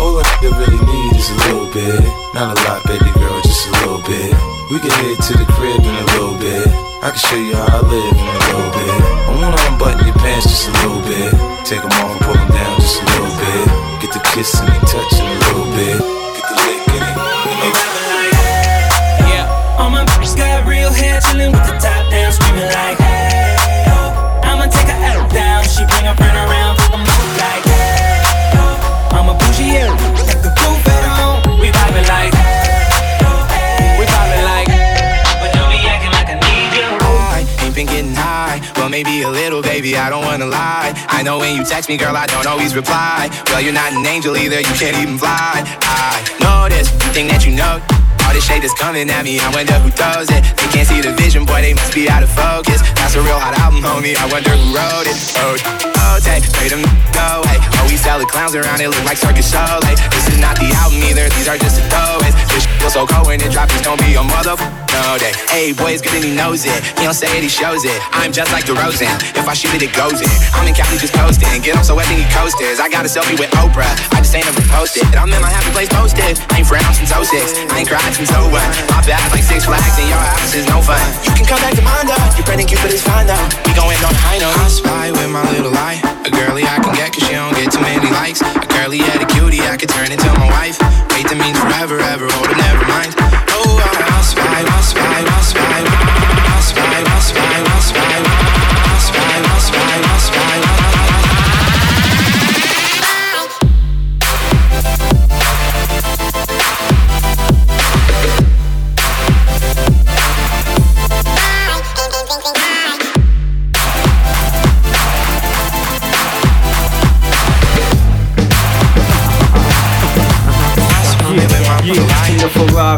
All 0.00 0.14
I 0.18 0.24
really 0.42 0.78
need 0.78 1.12
is 1.18 1.28
a 1.30 1.36
little 1.50 1.68
bit. 1.74 2.00
Not 2.34 2.56
a 2.56 2.62
lot, 2.68 2.84
baby 2.86 3.10
girl, 3.18 3.40
just 3.42 3.66
a 3.68 3.72
little 3.82 4.02
bit. 4.06 4.30
We 4.70 4.78
can 4.78 4.90
head 4.90 5.18
to 5.18 5.32
the 5.38 5.46
crib 5.52 5.80
in 5.80 5.94
a 5.94 6.06
little 6.14 6.38
bit. 6.38 6.68
I 7.02 7.10
can 7.10 7.18
show 7.18 7.36
you 7.36 7.54
how 7.54 7.66
I 7.66 7.80
live 7.82 8.14
in 8.14 8.28
a 8.28 8.38
little 8.46 8.70
bit. 8.78 9.17
I 9.48 9.50
wanna 9.50 9.72
unbutton 9.72 10.04
your 10.04 10.14
pants 10.16 10.44
just 10.44 10.68
a 10.68 10.72
little 10.84 11.00
bit. 11.08 11.32
Take 11.64 11.80
them 11.80 11.88
off 12.04 12.12
and 12.12 12.20
pull 12.20 12.34
them 12.36 12.48
down 12.52 12.80
just 12.84 13.00
a 13.00 13.04
little 13.16 13.32
bit. 13.40 13.64
Get 14.04 14.12
the 14.12 14.20
kissing 14.36 14.68
and 14.68 14.84
touching 14.84 15.24
a 15.24 15.38
little 15.40 15.64
bit. 15.72 15.96
Get 16.36 16.44
the 16.44 16.56
licking 16.68 17.00
it. 17.00 17.16
Yeah, 19.24 19.48
all 19.78 19.88
my 19.88 20.04
bitches 20.04 20.36
got 20.36 20.68
real 20.68 20.92
hair, 20.92 21.20
chillin' 21.22 21.52
with 21.52 21.64
the 21.64 21.77
I 39.98 40.10
don't 40.10 40.24
wanna 40.24 40.46
lie. 40.46 40.92
I 41.08 41.22
know 41.22 41.38
when 41.38 41.56
you 41.56 41.64
text 41.64 41.88
me, 41.88 41.96
girl, 41.96 42.16
I 42.16 42.26
don't 42.26 42.46
always 42.46 42.74
reply. 42.74 43.28
Well, 43.46 43.60
you're 43.60 43.72
not 43.72 43.92
an 43.92 44.06
angel 44.06 44.36
either, 44.36 44.60
you 44.60 44.74
can't 44.78 44.96
even 44.96 45.18
fly. 45.18 45.64
I 45.82 46.22
know 46.40 46.68
this, 46.68 46.92
you 46.92 47.12
think 47.12 47.30
that 47.30 47.44
you 47.44 47.54
know. 47.54 47.97
All 48.28 48.34
this 48.36 48.44
shade 48.44 48.60
is 48.60 48.76
coming 48.76 49.08
at 49.08 49.24
me, 49.24 49.40
I 49.40 49.48
wonder 49.56 49.72
who 49.80 49.88
does 49.88 50.28
it. 50.28 50.44
They 50.60 50.68
can't 50.68 50.84
see 50.84 51.00
the 51.00 51.16
vision, 51.16 51.48
boy, 51.48 51.64
they 51.64 51.72
must 51.72 51.96
be 51.96 52.12
out 52.12 52.20
of 52.20 52.28
focus. 52.28 52.84
That's 52.92 53.16
a 53.16 53.24
real 53.24 53.40
hot 53.40 53.56
album, 53.56 53.80
homie, 53.80 54.12
I 54.20 54.28
wonder 54.28 54.52
who 54.52 54.68
wrote 54.76 55.08
it. 55.08 55.16
Oh, 55.40 55.56
oh, 55.56 56.20
take, 56.20 56.44
pray 56.52 56.68
them 56.68 56.84
go, 57.16 57.40
hey. 57.48 57.56
Oh, 57.80 57.88
we 57.88 57.96
sell 57.96 58.20
the 58.20 58.28
clowns 58.28 58.52
around, 58.52 58.84
it 58.84 58.92
look 58.92 59.00
like 59.08 59.16
circus 59.16 59.48
show, 59.48 59.80
like. 59.80 59.96
This 60.12 60.28
is 60.28 60.36
not 60.44 60.60
the 60.60 60.68
album 60.76 61.00
either, 61.08 61.24
these 61.40 61.48
are 61.48 61.56
just 61.56 61.80
the 61.80 61.88
throwaways. 61.88 62.36
This 62.52 62.68
shit 62.68 62.76
feels 62.76 62.92
so 62.92 63.08
cold 63.08 63.32
when 63.32 63.40
it 63.40 63.48
drops, 63.48 63.72
it's 63.72 63.80
gonna 63.80 63.96
be 64.04 64.12
a 64.12 64.20
motherfucker. 64.20 64.76
No 64.92 65.16
day. 65.16 65.32
Hey, 65.48 65.72
boy, 65.72 65.92
it's 65.94 66.02
good 66.02 66.16
and 66.16 66.24
he 66.24 66.34
knows 66.34 66.64
it. 66.64 66.80
He 66.98 67.04
don't 67.04 67.14
say 67.14 67.30
it, 67.36 67.42
he 67.44 67.48
shows 67.48 67.84
it. 67.84 67.96
I'm 68.10 68.32
just 68.32 68.50
like 68.52 68.64
DeRozan. 68.64 69.14
If 69.36 69.46
I 69.46 69.54
shoot 69.54 69.72
it, 69.76 69.82
it 69.84 69.92
goes 69.94 70.20
in. 70.20 70.32
I'm 70.52 70.66
in 70.66 70.74
Cali 70.74 70.98
just 70.98 71.14
coasting. 71.14 71.48
Get 71.62 71.76
him 71.76 71.84
so 71.84 71.94
wet, 71.94 72.08
then 72.08 72.18
he 72.18 72.26
coasters. 72.34 72.80
I 72.80 72.88
got 72.88 73.04
a 73.04 73.08
selfie 73.08 73.38
with 73.38 73.50
Oprah. 73.62 73.88
I 74.10 74.17
just 74.28 74.44
ain't 74.44 74.68
posted. 74.68 75.08
I'm 75.16 75.32
in 75.32 75.40
my 75.40 75.48
happy 75.48 75.72
place 75.72 75.88
posted. 75.88 76.36
I 76.52 76.60
ain't 76.60 76.68
frowned 76.68 76.92
since 76.92 77.08
06. 77.08 77.72
I 77.72 77.80
ain't 77.80 77.88
cried 77.88 78.12
since 78.12 78.28
01. 78.28 78.52
My 78.92 79.00
bad 79.08 79.24
like 79.32 79.40
six 79.40 79.64
flags 79.64 79.96
and 79.96 80.08
your 80.08 80.20
house 80.20 80.52
is 80.52 80.68
no 80.68 80.84
fun. 80.84 81.00
You 81.24 81.32
can 81.32 81.48
come 81.48 81.60
back 81.64 81.72
to 81.80 81.84
mine 81.84 82.04
though. 82.04 82.28
You're 82.36 82.44
pretty 82.44 82.68
cute, 82.68 82.80
but 82.84 82.92
it's 82.92 83.00
fine 83.00 83.24
though. 83.24 83.40
We 83.64 83.72
gon' 83.72 83.88
end 83.88 84.04
on 84.04 84.12
a 84.12 84.20
high 84.20 84.36
note. 84.36 84.52
I 84.60 84.68
spy 84.68 85.12
with 85.12 85.30
my 85.32 85.44
little 85.56 85.72
eye. 85.72 85.96
A 86.28 86.30
girlie 86.30 86.68
I 86.68 86.76
can 86.76 86.92
get 86.92 87.16
cause 87.16 87.24
she 87.24 87.32
don't 87.32 87.56
get 87.56 87.72
too 87.72 87.80
many 87.80 88.10
likes. 88.20 88.44
A 88.44 88.68
girlie 88.68 89.00
yeah, 89.00 89.16
the 89.16 89.28
cutie 89.32 89.64
I 89.64 89.80
could 89.80 89.88
turn 89.88 90.12
into 90.12 90.28
my 90.36 90.48
wife. 90.52 90.76
Wait, 91.16 91.24
that 91.24 91.38
means 91.40 91.56
forever, 91.56 91.96
ever. 91.96 92.28
Hold 92.28 92.52
up, 92.52 92.58
never 92.60 92.84
mind. 92.84 93.17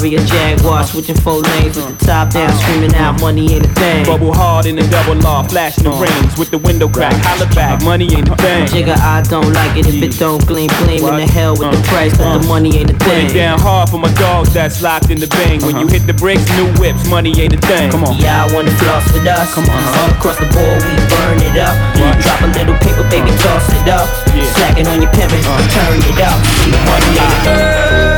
Ferrari, 0.00 0.16
a 0.16 0.24
Jaguar, 0.24 0.84
switching 0.84 1.16
four 1.16 1.40
lanes 1.40 1.76
with 1.76 1.98
the 1.98 2.06
top 2.06 2.30
down, 2.30 2.50
screaming 2.56 2.94
out, 2.94 3.20
money 3.20 3.52
ain't 3.52 3.66
a 3.66 3.68
thing. 3.76 4.06
Bubble 4.06 4.32
hard 4.32 4.64
in 4.64 4.76
the 4.76 4.86
double 4.88 5.14
law, 5.20 5.42
flashing 5.42 5.84
the 5.84 5.90
rings 5.90 6.38
with 6.38 6.50
the 6.50 6.58
window 6.58 6.88
crack. 6.88 7.12
Holla 7.24 7.46
back, 7.54 7.82
money 7.84 8.08
ain't 8.14 8.28
a 8.28 8.36
thing. 8.36 8.66
Jigga, 8.66 8.96
I 8.96 9.22
don't 9.28 9.52
like 9.52 9.76
it 9.76 9.86
if 9.86 10.00
it 10.00 10.18
don't 10.18 10.44
gleam, 10.46 10.70
gleam 10.80 11.04
in 11.04 11.16
the 11.16 11.26
hell 11.26 11.52
with 11.52 11.70
the 11.70 11.76
uh-huh. 11.76 11.92
price, 11.92 12.16
but 12.16 12.38
the 12.38 12.48
money 12.48 12.76
ain't 12.78 12.90
a 12.90 12.94
Put 12.94 13.12
it 13.12 13.28
thing. 13.28 13.44
down 13.44 13.60
hard 13.60 13.90
for 13.90 13.98
my 13.98 14.12
dogs 14.14 14.52
that's 14.52 14.82
locked 14.82 15.10
in 15.10 15.20
the 15.20 15.28
bang. 15.28 15.60
When 15.60 15.76
you 15.76 15.84
uh-huh. 15.84 16.00
hit 16.00 16.06
the 16.06 16.14
bricks, 16.14 16.48
new 16.56 16.72
whips, 16.80 17.04
money 17.08 17.36
ain't 17.36 17.52
a 17.52 17.60
thing. 17.60 17.90
Come 17.90 18.04
on. 18.04 18.16
Yeah, 18.16 18.44
I 18.44 18.54
wanna 18.54 18.72
floss 18.80 19.04
with 19.12 19.26
us. 19.26 19.52
Come 19.54 19.68
on. 19.68 19.76
Uh-huh. 19.76 20.00
All 20.00 20.10
across 20.16 20.38
the 20.40 20.48
board, 20.48 20.80
we 20.80 20.96
burn 21.12 21.38
it 21.44 21.60
up. 21.60 21.76
Drop 22.24 22.40
a 22.40 22.48
little 22.56 22.76
paper, 22.80 23.04
baby, 23.12 23.30
toss 23.44 23.68
it 23.68 23.88
up. 23.88 24.08
Slacking 24.56 24.86
on 24.88 25.02
your 25.02 25.12
pimpin', 25.12 25.44
turn 25.44 26.00
it 26.00 26.20
up. 26.24 26.40
See 26.64 26.72
the 26.72 26.80
money 26.88 27.10
ain't 27.20 27.36
a 27.36 27.40
thing. 27.44 28.09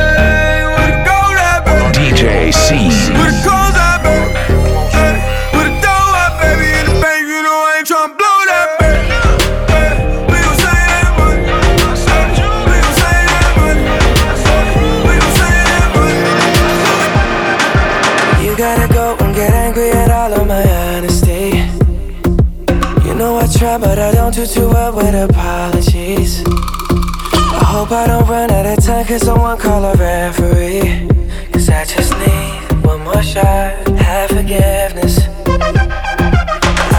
Try, 23.63 23.77
but 23.77 23.99
I 23.99 24.11
don't 24.11 24.33
do 24.33 24.45
too 24.45 24.67
well 24.67 24.95
with 24.95 25.15
apologies. 25.15 26.43
I 26.45 27.63
hope 27.65 27.91
I 27.91 28.07
don't 28.07 28.27
run 28.27 28.51
out 28.51 28.65
of 28.65 28.83
time, 28.83 29.05
cause 29.05 29.21
someone 29.21 29.57
call 29.57 29.85
a 29.85 29.95
referee. 29.95 31.22
I 31.73 31.85
just 31.85 32.13
need 32.19 32.85
one 32.85 33.03
more 33.03 33.23
shot, 33.23 33.87
have 33.97 34.29
forgiveness. 34.29 35.19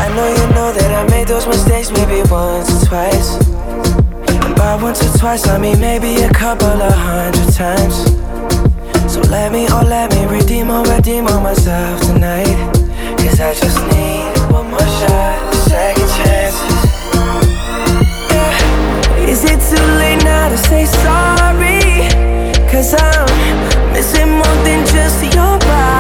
I 0.03 0.07
know 0.15 0.29
you 0.29 0.47
know 0.55 0.73
that 0.73 0.91
I 0.91 1.09
made 1.11 1.29
those 1.29 1.47
mistakes 1.47 1.91
maybe 1.91 2.23
once 2.31 2.71
or 2.71 2.87
twice. 2.87 3.31
And 4.29 4.83
once 4.83 5.03
or 5.03 5.19
twice, 5.19 5.47
I 5.49 5.59
mean 5.59 5.81
maybe 5.81 6.23
a 6.23 6.31
couple 6.33 6.67
of 6.67 6.93
hundred 6.93 7.53
times. 7.55 7.95
So 9.13 9.21
let 9.31 9.53
me, 9.53 9.67
oh 9.71 9.85
let 9.87 10.11
me 10.13 10.27
redeem 10.27 10.71
or 10.71 10.83
redeem 10.85 11.27
on 11.29 11.43
myself 11.43 12.01
tonight 12.01 12.75
Cause 13.35 13.41
I 13.41 13.55
just 13.55 13.81
need 13.91 14.53
one 14.53 14.71
more 14.71 14.79
shot, 14.79 15.55
second 15.67 16.09
chances. 16.19 16.85
Is 19.29 19.45
it 19.45 19.59
too 19.71 19.85
late 19.99 20.23
now 20.23 20.49
to 20.51 20.57
say 20.57 20.85
sorry? 20.85 21.81
Cause 22.71 22.95
I'm 22.95 23.74
missing 24.05 24.33
more 24.33 24.57
than 24.65 24.87
just 24.87 25.23
your 25.35 25.59
body 25.61 25.94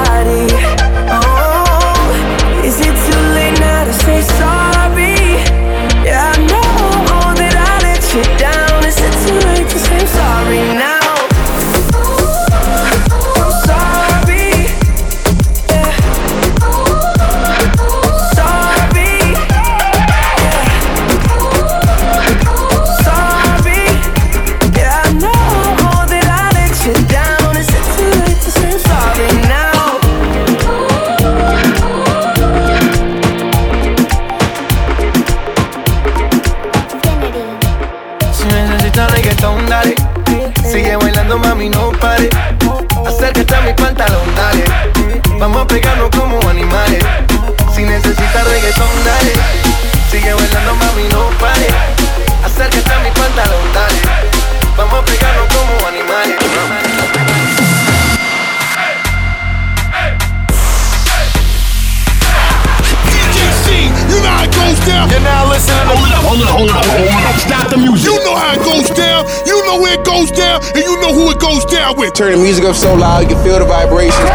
Turn 72.24 72.38
the 72.38 72.42
music 72.42 72.64
up 72.64 72.74
so 72.74 72.94
loud 72.94 73.20
you 73.20 73.28
can 73.34 73.44
feel 73.44 73.58
the 73.58 73.66
vibrations. 73.66 74.33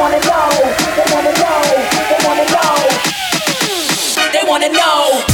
Wanna 0.00 0.18
know, 0.20 0.48
they 0.96 1.04
wanna 1.12 1.32
know, 1.32 1.60
they 2.08 2.18
wanna 2.26 2.46
know, 2.48 2.88
they 4.32 4.42
wanna 4.48 4.68
know. 4.70 5.29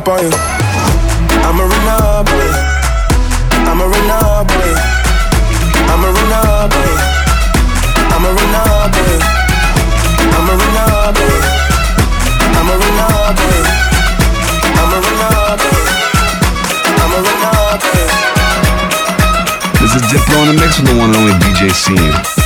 Up 0.00 0.08
on 0.08 0.22
you. 0.22 0.32
I'ma 1.44 1.64
run 1.64 1.88
up 1.88 2.28
on. 2.30 2.50
I'ma 3.68 3.84
run 3.84 4.10
up 4.10 4.50
on. 4.50 4.76
I'ma 5.92 6.08
run 6.16 6.32
up 6.32 6.74
on. 6.80 6.98
I'ma 8.14 8.30
run 8.36 8.54
up 8.54 8.96
on. 8.96 9.20
I'ma 10.36 10.52
run 10.60 10.76
up 10.80 11.20
on. 11.20 11.40
I'ma 12.56 12.74
run 12.80 13.00
up 13.04 13.40
on. 13.40 13.64
I'ma 14.80 14.96
run 15.04 15.22
up 15.28 15.64
on. 15.68 15.84
I'ma 17.02 17.18
run 17.26 17.44
up 17.44 17.84
on. 17.84 18.08
This 19.80 19.92
is 19.96 20.02
Diplo 20.08 20.36
in 20.42 20.46
the 20.48 20.54
mix 20.60 20.70
with 20.78 20.88
the 20.88 20.94
one 20.98 21.10
and 21.10 21.16
only 21.16 21.34
DJ 21.44 21.60
Scene. 21.74 22.39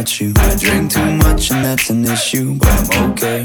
I 0.00 0.04
you. 0.18 0.32
I 0.34 0.56
drink 0.56 0.92
too 0.92 1.12
much 1.18 1.50
and 1.50 1.62
that's 1.62 1.90
an 1.90 2.06
issue, 2.06 2.54
but 2.54 2.68
I'm 2.68 3.10
okay. 3.10 3.44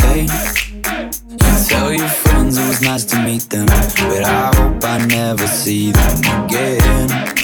Hey, 0.00 0.22
you 0.22 1.68
tell 1.68 1.92
your 1.92 2.08
friends 2.08 2.56
it 2.56 2.66
was 2.66 2.80
nice 2.80 3.04
to 3.04 3.22
meet 3.22 3.42
them, 3.50 3.66
but 3.66 4.24
I 4.24 4.50
hope 4.56 4.82
I 4.82 5.04
never 5.04 5.46
see 5.46 5.92
them 5.92 6.44
again. 6.46 7.43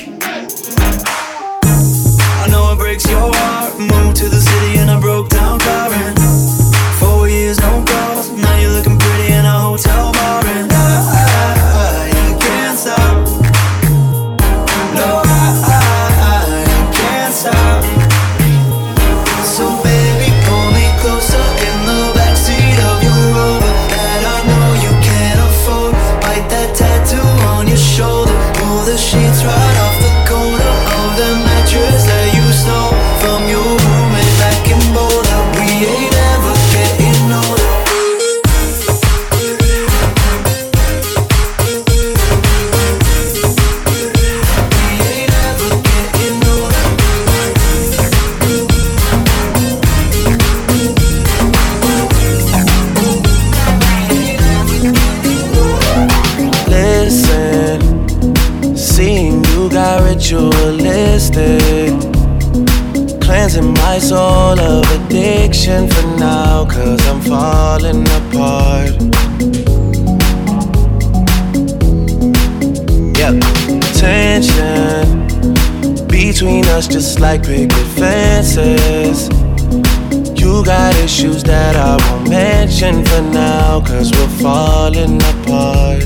Falling 85.01 85.23
apart. 85.23 86.05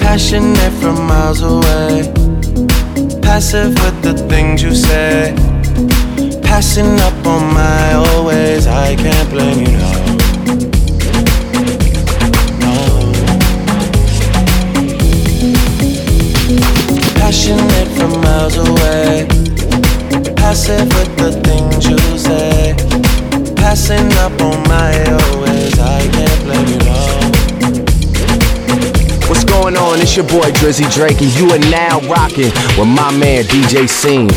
Passionate 0.00 0.72
from 0.80 1.06
miles 1.06 1.42
away, 1.42 2.12
passive 3.22 3.74
with 3.82 4.02
the 4.02 4.14
things 4.28 4.62
you 4.62 4.74
say. 4.74 5.34
Passing 6.42 7.00
up 7.00 7.26
on 7.26 7.54
my 7.54 7.92
always, 7.94 8.66
I 8.66 8.94
can't 8.96 9.30
blame 9.30 9.60
you, 9.60 9.78
no. 12.60 12.74
Passionate 17.16 17.88
from 17.96 18.20
miles 18.20 18.56
away, 18.56 18.82
passing 23.72 24.12
up 24.18 24.38
on 24.42 24.62
my 24.68 24.92
OS. 25.14 25.78
I 25.78 26.06
can't 26.12 26.44
blame 26.44 26.66
you 26.68 26.80
all. 26.90 27.22
What's 29.30 29.44
going 29.44 29.78
on? 29.78 29.98
It's 29.98 30.14
your 30.14 30.26
boy 30.26 30.50
Drizzy 30.60 30.92
Drake, 30.92 31.22
and 31.22 31.34
you 31.38 31.48
are 31.48 31.70
now 31.70 32.00
rocking 32.00 32.52
with 32.76 32.88
my 32.88 33.10
man 33.16 33.44
DJ 33.44 33.88
Scene. 33.88 34.28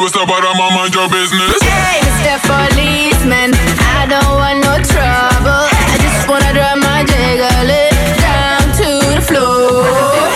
No 0.00 0.06
arrest, 0.06 0.16
but 0.16 0.40
my 0.56 0.74
mind 0.74 0.94
your 0.94 1.10
business. 1.10 1.60
Hey, 1.60 2.00
Mr. 2.00 2.40
Policeman, 2.48 3.52
I 3.52 4.08
don't 4.08 4.32
want 4.40 4.64
no 4.64 4.80
trouble. 4.80 5.68
I 5.92 5.96
just 6.00 6.24
wanna 6.26 6.54
drop 6.56 6.78
my 6.80 7.04
jiggle 7.04 7.68
it 7.68 7.92
down 8.16 8.64
to 8.80 8.88
the 9.12 9.20
floor. 9.20 9.84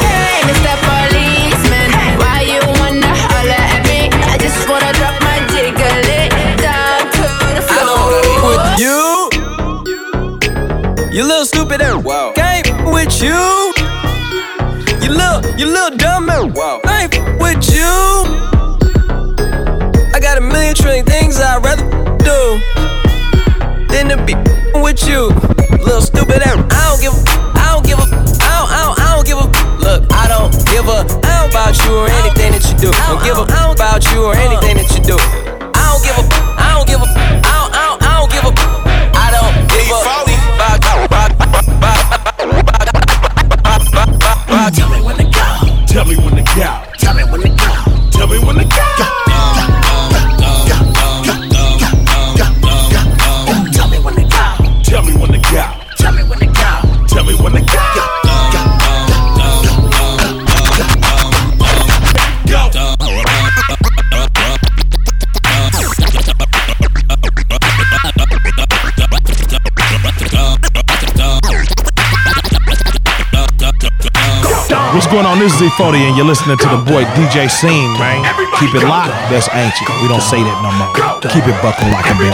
Hey, 0.04 0.44
Mr. 0.44 0.76
Policeman, 0.84 1.88
why 2.20 2.44
you 2.44 2.60
wanna 2.76 3.08
holler 3.08 3.64
at 3.72 3.88
me? 3.88 4.12
I 4.28 4.36
just 4.36 4.68
wanna 4.68 4.92
drop 5.00 5.16
my 5.24 5.40
jiggle 5.48 6.08
it 6.12 6.28
down 6.60 7.08
to 7.16 7.24
the 7.56 7.64
floor. 7.64 8.20
with 8.44 8.68
you. 8.84 9.00
You 11.10 11.24
little 11.24 11.46
stupid 11.46 11.80
ass. 11.80 12.04
Wow. 12.04 12.34
Ain't 12.36 12.68
with 12.84 13.22
you. 13.22 13.32
You 13.32 13.63
than 23.94 24.10
to 24.10 24.18
be 24.26 24.34
with 24.82 25.06
you. 25.06 25.30
Little 25.78 26.02
stupid. 26.02 26.42
I 26.42 26.50
don't 26.58 26.98
give 26.98 27.14
a, 27.14 27.22
I 27.54 27.70
don't 27.70 27.86
give 27.86 27.98
a, 28.02 28.02
I 28.02 28.50
don't, 28.58 28.70
I 28.74 28.82
don't, 28.82 28.98
I 28.98 29.14
don't 29.14 29.26
give 29.26 29.38
a. 29.38 29.46
Look, 29.78 30.02
I 30.10 30.26
don't 30.26 30.50
give 30.66 30.86
a, 30.90 31.06
I 31.22 31.46
about 31.46 31.78
you 31.86 31.94
or 32.02 32.08
anything 32.10 32.50
that 32.58 32.66
you 32.66 32.74
do. 32.74 32.90
Don't 32.90 33.22
give 33.22 33.38
a, 33.38 33.46
I 33.46 33.70
about 33.70 34.02
you 34.10 34.26
or 34.26 34.34
anything 34.34 34.82
that 34.82 34.90
you 34.90 35.02
do. 35.06 35.14
I 35.14 35.94
don't 35.94 36.02
give 36.02 36.18
a, 36.18 36.26
I 36.58 36.74
don't 36.74 36.86
give 36.90 36.98
a, 36.98 37.06
I 37.06 37.54
don't, 37.54 37.70
I 37.70 37.86
don't, 37.86 38.02
I 38.02 38.18
don't 38.18 38.30
give 38.34 38.42
a, 38.42 38.52
I 39.14 39.30
don't 39.30 39.54
give 39.70 39.86
a. 39.86 40.02
Tell 44.74 44.90
me 44.90 44.98
when 45.06 45.14
to 45.18 45.24
go. 45.30 45.46
Tell 45.86 46.04
me 46.04 46.16
when 46.18 46.34
to 46.34 46.42
go. 46.42 46.82
Tell 46.98 47.14
me 47.14 47.22
when 47.30 47.42
to 47.42 47.48
go. 47.48 47.70
Tell 48.10 48.26
me 48.26 48.38
when 48.42 48.56
to 48.58 48.64
go. 48.64 49.13
Is 75.44 75.60
E-40, 75.60 75.96
and 75.96 76.16
you're 76.16 76.24
listening 76.24 76.56
to 76.56 76.64
the 76.64 76.78
boy 76.90 77.04
DJ 77.04 77.50
Scene, 77.50 77.92
man. 77.98 78.24
Keep 78.58 78.76
it 78.76 78.84
locked. 78.88 79.10
That's 79.28 79.46
ancient. 79.52 79.90
We 80.00 80.08
don't 80.08 80.22
say 80.22 80.42
that 80.42 80.62
no 80.64 80.72
more. 80.72 80.88
Keep 81.20 81.44
it 81.44 81.60
bucking 81.60 81.90
like 81.92 82.08
a 82.08 82.14
bill. 82.16 82.32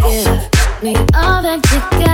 Give 0.00 0.82
me 0.82 0.94
all 1.12 1.42
that 1.42 1.60
you 1.70 1.80
got 1.98 2.07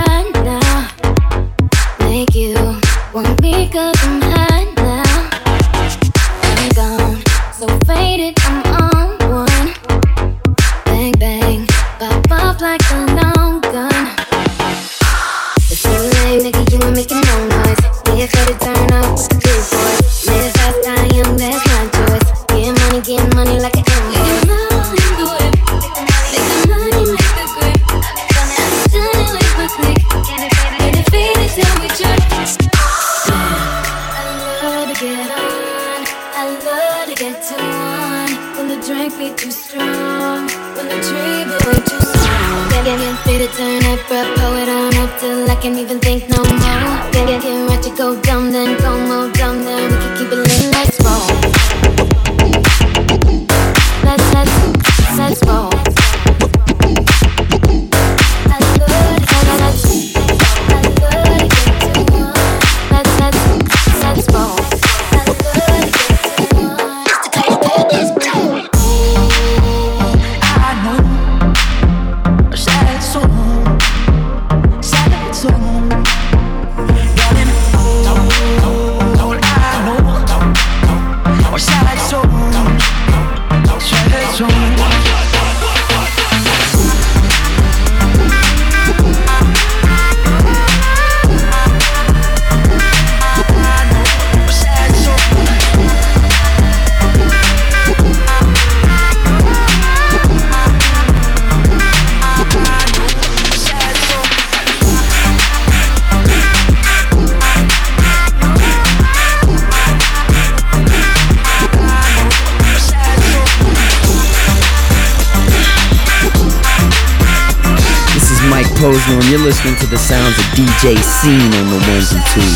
Posner, 118.85 119.17
and 119.17 119.25
you're 119.33 119.41
listening 119.41 119.73
to 119.81 119.87
the 119.89 119.97
sounds 119.97 120.37
of 120.37 120.45
DJ 120.53 120.93
Scene 121.01 121.49
on 121.57 121.73
the 121.73 121.81
ones 121.89 122.13
and 122.13 122.21
twos. 122.29 122.53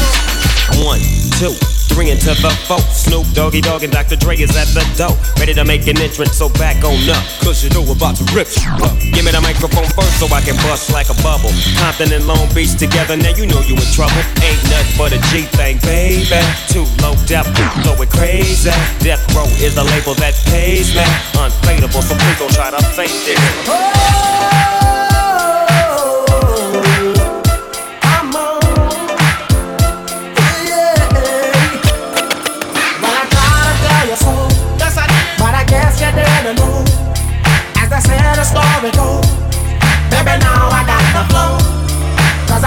One, 0.86 1.01
two, 1.41 1.57
three 1.89 2.13
into 2.13 2.38
the 2.38 2.53
four. 2.69 2.77
Snoop 2.93 3.25
Doggy 3.34 3.65
Dogg 3.65 3.82
and 3.82 3.89
Dr. 3.89 4.13
Dre 4.13 4.38
is 4.38 4.53
at 4.53 4.69
the 4.77 4.86
door. 4.93 5.17
Ready 5.41 5.57
to 5.57 5.65
make 5.65 5.89
an 5.89 5.97
entrance, 5.97 6.38
so 6.38 6.45
back 6.61 6.86
on 6.86 7.01
up. 7.09 7.25
Cause 7.41 7.65
you 7.65 7.73
know 7.73 7.82
we're 7.82 7.97
about 7.97 8.13
to 8.21 8.25
rip 8.30 8.45
shit 8.45 8.69
up. 8.77 8.93
Give 9.09 9.25
me 9.25 9.34
the 9.34 9.41
microphone 9.41 9.89
first 9.97 10.21
so 10.21 10.30
I 10.30 10.45
can 10.45 10.53
bust 10.61 10.93
like 10.93 11.09
a 11.09 11.17
bubble. 11.25 11.49
Compton 11.82 12.13
and 12.13 12.30
Long 12.30 12.45
Beach 12.53 12.77
together, 12.77 13.17
now 13.17 13.34
you 13.34 13.49
know 13.49 13.65
you 13.65 13.73
in 13.73 13.89
trouble. 13.89 14.21
Ain't 14.45 14.61
nothing 14.69 15.01
but 15.01 15.09
a 15.09 15.19
G 15.34 15.49
thing, 15.57 15.82
baby. 15.82 16.45
Too 16.69 16.86
low 17.01 17.17
depth, 17.25 17.57
going 17.82 18.05
crazy. 18.13 18.69
Death 19.01 19.25
Row 19.34 19.49
is 19.65 19.73
the 19.73 19.82
label 19.82 20.13
that 20.21 20.38
pays 20.45 20.93
me. 20.93 21.01
Unfadable, 21.41 22.05
so 22.05 22.13
please 22.13 22.38
don't 22.38 22.53
try 22.53 22.69
to 22.69 22.77
fake 22.93 23.17
this. 23.25 23.41
But 23.65 23.82
oh! 23.97 24.99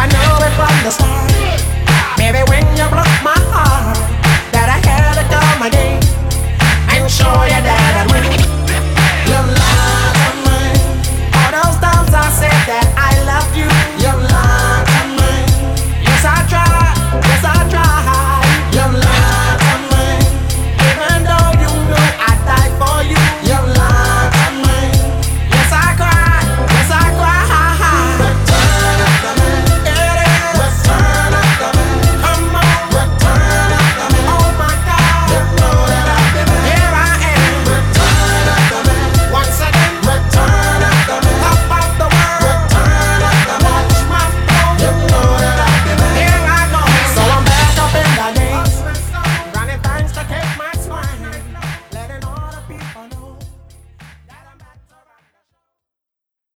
I 0.03 0.07
knew 0.11 0.18
it 0.18 0.53
from 0.59 0.74
the 0.82 0.90
start. 0.90 1.30
Baby, 2.18 2.42
when 2.50 2.66
you 2.74 2.90
broke 2.90 3.11